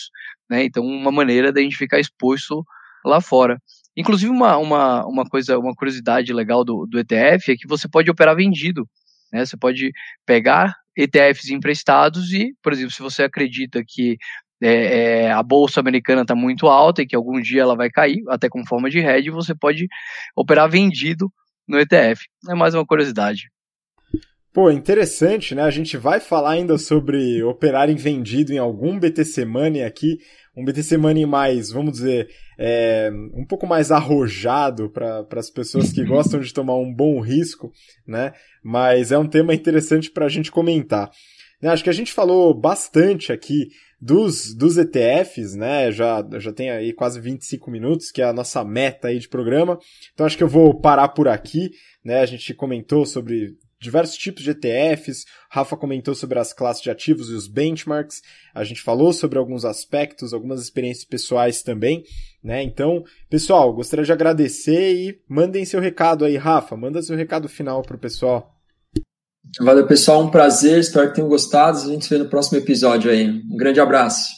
né, 0.49 0.63
então 0.63 0.84
uma 0.84 1.12
maneira 1.12 1.52
da 1.52 1.62
gente 1.62 1.78
ficar 1.78 1.99
exposto 1.99 2.65
lá 3.06 3.21
fora. 3.21 3.62
Inclusive 3.95 4.32
uma, 4.32 4.58
uma, 4.58 5.06
uma 5.06 5.23
coisa, 5.23 5.60
uma 5.60 5.76
curiosidade 5.76 6.34
legal 6.34 6.65
do, 6.65 6.88
do 6.89 6.97
ETF 6.97 7.52
é 7.52 7.56
que 7.56 7.67
você 7.67 7.88
pode 7.88 8.10
operar 8.10 8.36
vendido, 8.36 8.89
né, 9.32 9.45
você 9.45 9.56
pode 9.56 9.91
pegar 10.26 10.76
ETFs 10.97 11.49
emprestados 11.49 12.34
e, 12.34 12.56
por 12.63 12.73
exemplo, 12.73 12.91
se 12.91 13.04
você 13.04 13.21
acredita 13.21 13.84
que 13.88 14.17
é, 14.63 15.26
é, 15.26 15.32
a 15.32 15.43
bolsa 15.43 15.82
americana 15.82 16.21
está 16.21 16.34
muito 16.34 16.67
alta 16.67 17.02
e 17.02 17.06
que 17.06 17.15
algum 17.15 17.41
dia 17.41 17.62
ela 17.62 17.76
vai 17.76 17.89
cair, 17.89 18.23
até 18.30 18.47
com 18.47 18.65
forma 18.65 18.89
de 18.89 18.99
hedge, 18.99 19.30
você 19.30 19.54
pode 19.54 19.88
operar 20.36 20.69
vendido 20.69 21.30
no 21.67 21.78
ETF. 21.80 22.23
É 22.49 22.56
mais 22.56 22.73
uma 22.73 22.86
curiosidade. 22.86 23.49
Pô, 24.54 24.69
interessante, 24.69 25.56
né? 25.56 25.63
A 25.63 25.71
gente 25.71 25.97
vai 25.97 26.19
falar 26.19 26.52
ainda 26.52 26.78
sobre 26.78 27.43
operar 27.43 27.89
em 27.89 27.95
vendido 27.95 28.54
em 28.54 28.60
algum 28.60 28.99
BTC 28.99 29.45
Money 29.45 29.84
aqui, 29.84 30.19
um 30.56 30.63
BTC 30.63 30.95
Money 30.95 31.26
mais, 31.26 31.71
vamos 31.71 31.93
dizer, 31.93 32.30
é, 32.58 33.10
um 33.34 33.45
pouco 33.45 33.65
mais 33.65 33.91
arrojado 33.91 34.91
para 34.91 35.26
as 35.36 35.49
pessoas 35.49 35.91
que 35.91 36.06
gostam 36.06 36.39
de 36.39 36.54
tomar 36.54 36.76
um 36.76 36.93
bom 36.93 37.19
risco, 37.19 37.71
né? 38.08 38.32
Mas 38.63 39.12
é 39.12 39.17
um 39.17 39.28
tema 39.28 39.56
interessante 39.56 40.12
para 40.12 40.28
a 40.28 40.30
gente 40.30 40.52
comentar. 40.52 41.10
Acho 41.63 41.84
que 41.84 41.89
a 41.89 41.93
gente 41.93 42.12
falou 42.12 42.54
bastante 42.54 43.32
aqui 43.32 43.69
dos, 44.04 44.54
dos 44.54 44.78
ETFs, 44.78 45.56
né? 45.56 45.89
Já, 45.89 46.26
já 46.38 46.52
tem 46.52 46.70
aí 46.70 46.92
quase 46.92 47.22
25 47.22 47.72
minutos, 47.72 48.12
que 48.12 48.22
é 48.22 48.26
a 48.26 48.34
nossa 48.34 48.62
meta 48.63 49.08
aí 49.08 49.18
de 49.18 49.30
programa. 49.30 49.80
Então 50.13 50.26
acho 50.26 50.38
que 50.38 50.44
eu 50.44 50.48
vou 50.48 50.80
parar 50.80 51.08
por 51.10 51.30
aqui, 51.30 51.72
né? 52.04 52.20
A 52.20 52.26
gente 52.26 52.54
comentou 52.54 53.06
sobre 53.06 53.56
diversos 53.80 54.18
tipos 54.18 54.44
de 54.44 54.52
ETFs, 54.52 55.26
Rafa 55.50 55.78
comentou 55.78 56.16
sobre 56.16 56.39
as 56.39 56.54
classes 56.54 56.82
de 56.82 56.89
ativos 56.89 57.30
e 57.30 57.34
os 57.34 57.48
benchmarks, 57.48 58.22
a 58.54 58.63
gente 58.63 58.82
falou 58.82 59.12
sobre 59.12 59.38
alguns 59.38 59.66
aspectos, 59.66 60.34
algumas 60.34 60.62
experiências 60.62 61.04
pessoais 61.04 61.62
também, 61.62 62.04
né? 62.42 62.63
Então, 62.63 63.04
pessoal, 63.30 63.74
gostaria 63.74 64.06
de 64.06 64.12
agradecer 64.12 64.96
e 64.96 65.22
mandem 65.28 65.66
seu 65.66 65.82
recado 65.82 66.24
aí, 66.24 66.38
Rafa, 66.38 66.78
manda 66.78 67.02
seu 67.02 67.16
recado 67.16 67.50
final 67.50 67.82
pro 67.82 67.98
pessoal. 67.98 68.53
Valeu, 69.60 69.86
pessoal. 69.86 70.24
Um 70.24 70.32
prazer. 70.32 70.80
Espero 70.80 71.10
que 71.10 71.16
tenham 71.16 71.30
gostado. 71.30 71.78
A 71.78 71.86
gente 71.86 72.06
se 72.06 72.10
vê 72.10 72.18
no 72.18 72.30
próximo 72.30 72.58
episódio 72.58 73.12
aí. 73.12 73.28
Um 73.30 73.58
grande 73.58 73.80
abraço. 73.80 74.32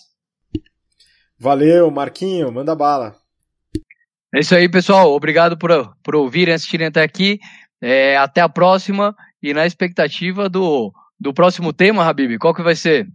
Valeu, 1.40 1.90
Marquinho. 1.92 2.52
Manda 2.52 2.76
bala. 2.76 3.16
É 4.34 4.40
isso 4.40 4.56
aí, 4.56 4.70
pessoal. 4.70 5.12
Obrigado 5.14 5.58
por, 5.58 5.72
por 6.04 6.16
ouvirem, 6.16 6.54
assistirem 6.54 6.88
até 6.88 7.04
aqui. 7.04 7.40
É, 7.82 8.18
até 8.18 8.42
a 8.42 8.50
próxima 8.50 9.16
e 9.42 9.54
na 9.54 9.66
expectativa 9.66 10.50
do, 10.50 10.92
do 11.20 11.34
próximo 11.34 11.72
tema, 11.72 12.04
Habib. 12.04 12.38
Qual 12.40 12.54
que 12.54 12.64
vai 12.64 12.76
ser? 12.76 13.08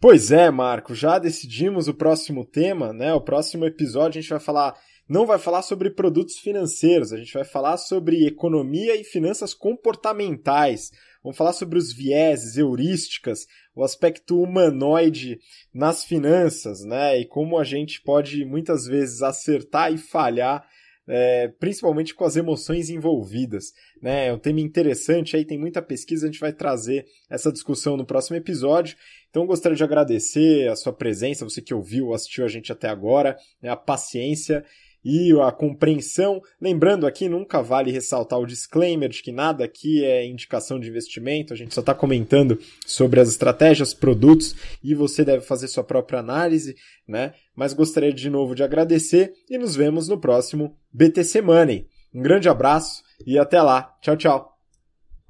Pois 0.00 0.30
é, 0.30 0.50
Marco, 0.50 0.94
já 0.94 1.18
decidimos 1.18 1.86
o 1.86 1.94
próximo 1.94 2.44
tema, 2.44 2.92
né? 2.92 3.12
O 3.12 3.20
próximo 3.20 3.66
episódio 3.66 4.18
a 4.18 4.22
gente 4.22 4.30
vai 4.30 4.40
falar, 4.40 4.74
não 5.10 5.26
vai 5.26 5.40
falar 5.40 5.62
sobre 5.62 5.90
produtos 5.90 6.38
financeiros, 6.38 7.12
a 7.12 7.16
gente 7.16 7.34
vai 7.34 7.42
falar 7.42 7.76
sobre 7.78 8.28
economia 8.28 8.94
e 8.94 9.02
finanças 9.02 9.52
comportamentais. 9.52 10.92
Vamos 11.20 11.36
falar 11.36 11.52
sobre 11.52 11.76
os 11.76 11.92
vieses, 11.92 12.56
heurísticas, 12.56 13.44
o 13.74 13.82
aspecto 13.82 14.40
humanoide 14.40 15.40
nas 15.74 16.04
finanças, 16.04 16.84
né? 16.84 17.18
E 17.18 17.26
como 17.26 17.58
a 17.58 17.64
gente 17.64 18.00
pode 18.02 18.44
muitas 18.44 18.86
vezes 18.86 19.20
acertar 19.20 19.92
e 19.92 19.98
falhar 19.98 20.64
é, 21.08 21.48
principalmente 21.58 22.14
com 22.14 22.24
as 22.24 22.36
emoções 22.36 22.88
envolvidas. 22.88 23.72
Né? 24.00 24.28
É 24.28 24.32
um 24.32 24.38
tema 24.38 24.60
interessante, 24.60 25.36
aí 25.36 25.44
tem 25.44 25.58
muita 25.58 25.82
pesquisa, 25.82 26.26
a 26.26 26.30
gente 26.30 26.38
vai 26.38 26.52
trazer 26.52 27.04
essa 27.28 27.50
discussão 27.50 27.96
no 27.96 28.06
próximo 28.06 28.36
episódio. 28.36 28.96
Então 29.28 29.44
gostaria 29.44 29.74
de 29.74 29.82
agradecer 29.82 30.68
a 30.68 30.76
sua 30.76 30.92
presença, 30.92 31.44
você 31.44 31.60
que 31.60 31.74
ouviu, 31.74 32.14
assistiu 32.14 32.44
a 32.44 32.48
gente 32.48 32.70
até 32.70 32.88
agora, 32.88 33.36
né? 33.60 33.70
a 33.70 33.76
paciência 33.76 34.64
e 35.04 35.32
a 35.40 35.50
compreensão. 35.50 36.40
Lembrando 36.60 37.06
aqui, 37.06 37.28
nunca 37.28 37.62
vale 37.62 37.90
ressaltar 37.90 38.38
o 38.38 38.46
disclaimer 38.46 39.08
de 39.08 39.22
que 39.22 39.32
nada 39.32 39.64
aqui 39.64 40.04
é 40.04 40.26
indicação 40.26 40.78
de 40.78 40.88
investimento, 40.88 41.52
a 41.52 41.56
gente 41.56 41.74
só 41.74 41.80
está 41.80 41.94
comentando 41.94 42.58
sobre 42.86 43.20
as 43.20 43.28
estratégias, 43.28 43.94
produtos 43.94 44.54
e 44.82 44.94
você 44.94 45.24
deve 45.24 45.44
fazer 45.44 45.68
sua 45.68 45.84
própria 45.84 46.20
análise, 46.20 46.76
né? 47.06 47.34
Mas 47.54 47.72
gostaria 47.72 48.12
de 48.12 48.30
novo 48.30 48.54
de 48.54 48.62
agradecer 48.62 49.32
e 49.48 49.58
nos 49.58 49.76
vemos 49.76 50.08
no 50.08 50.18
próximo 50.18 50.76
BTC 50.92 51.40
Money. 51.42 51.86
Um 52.14 52.22
grande 52.22 52.48
abraço 52.48 53.02
e 53.26 53.38
até 53.38 53.60
lá. 53.62 53.96
Tchau, 54.00 54.16
tchau. 54.16 54.59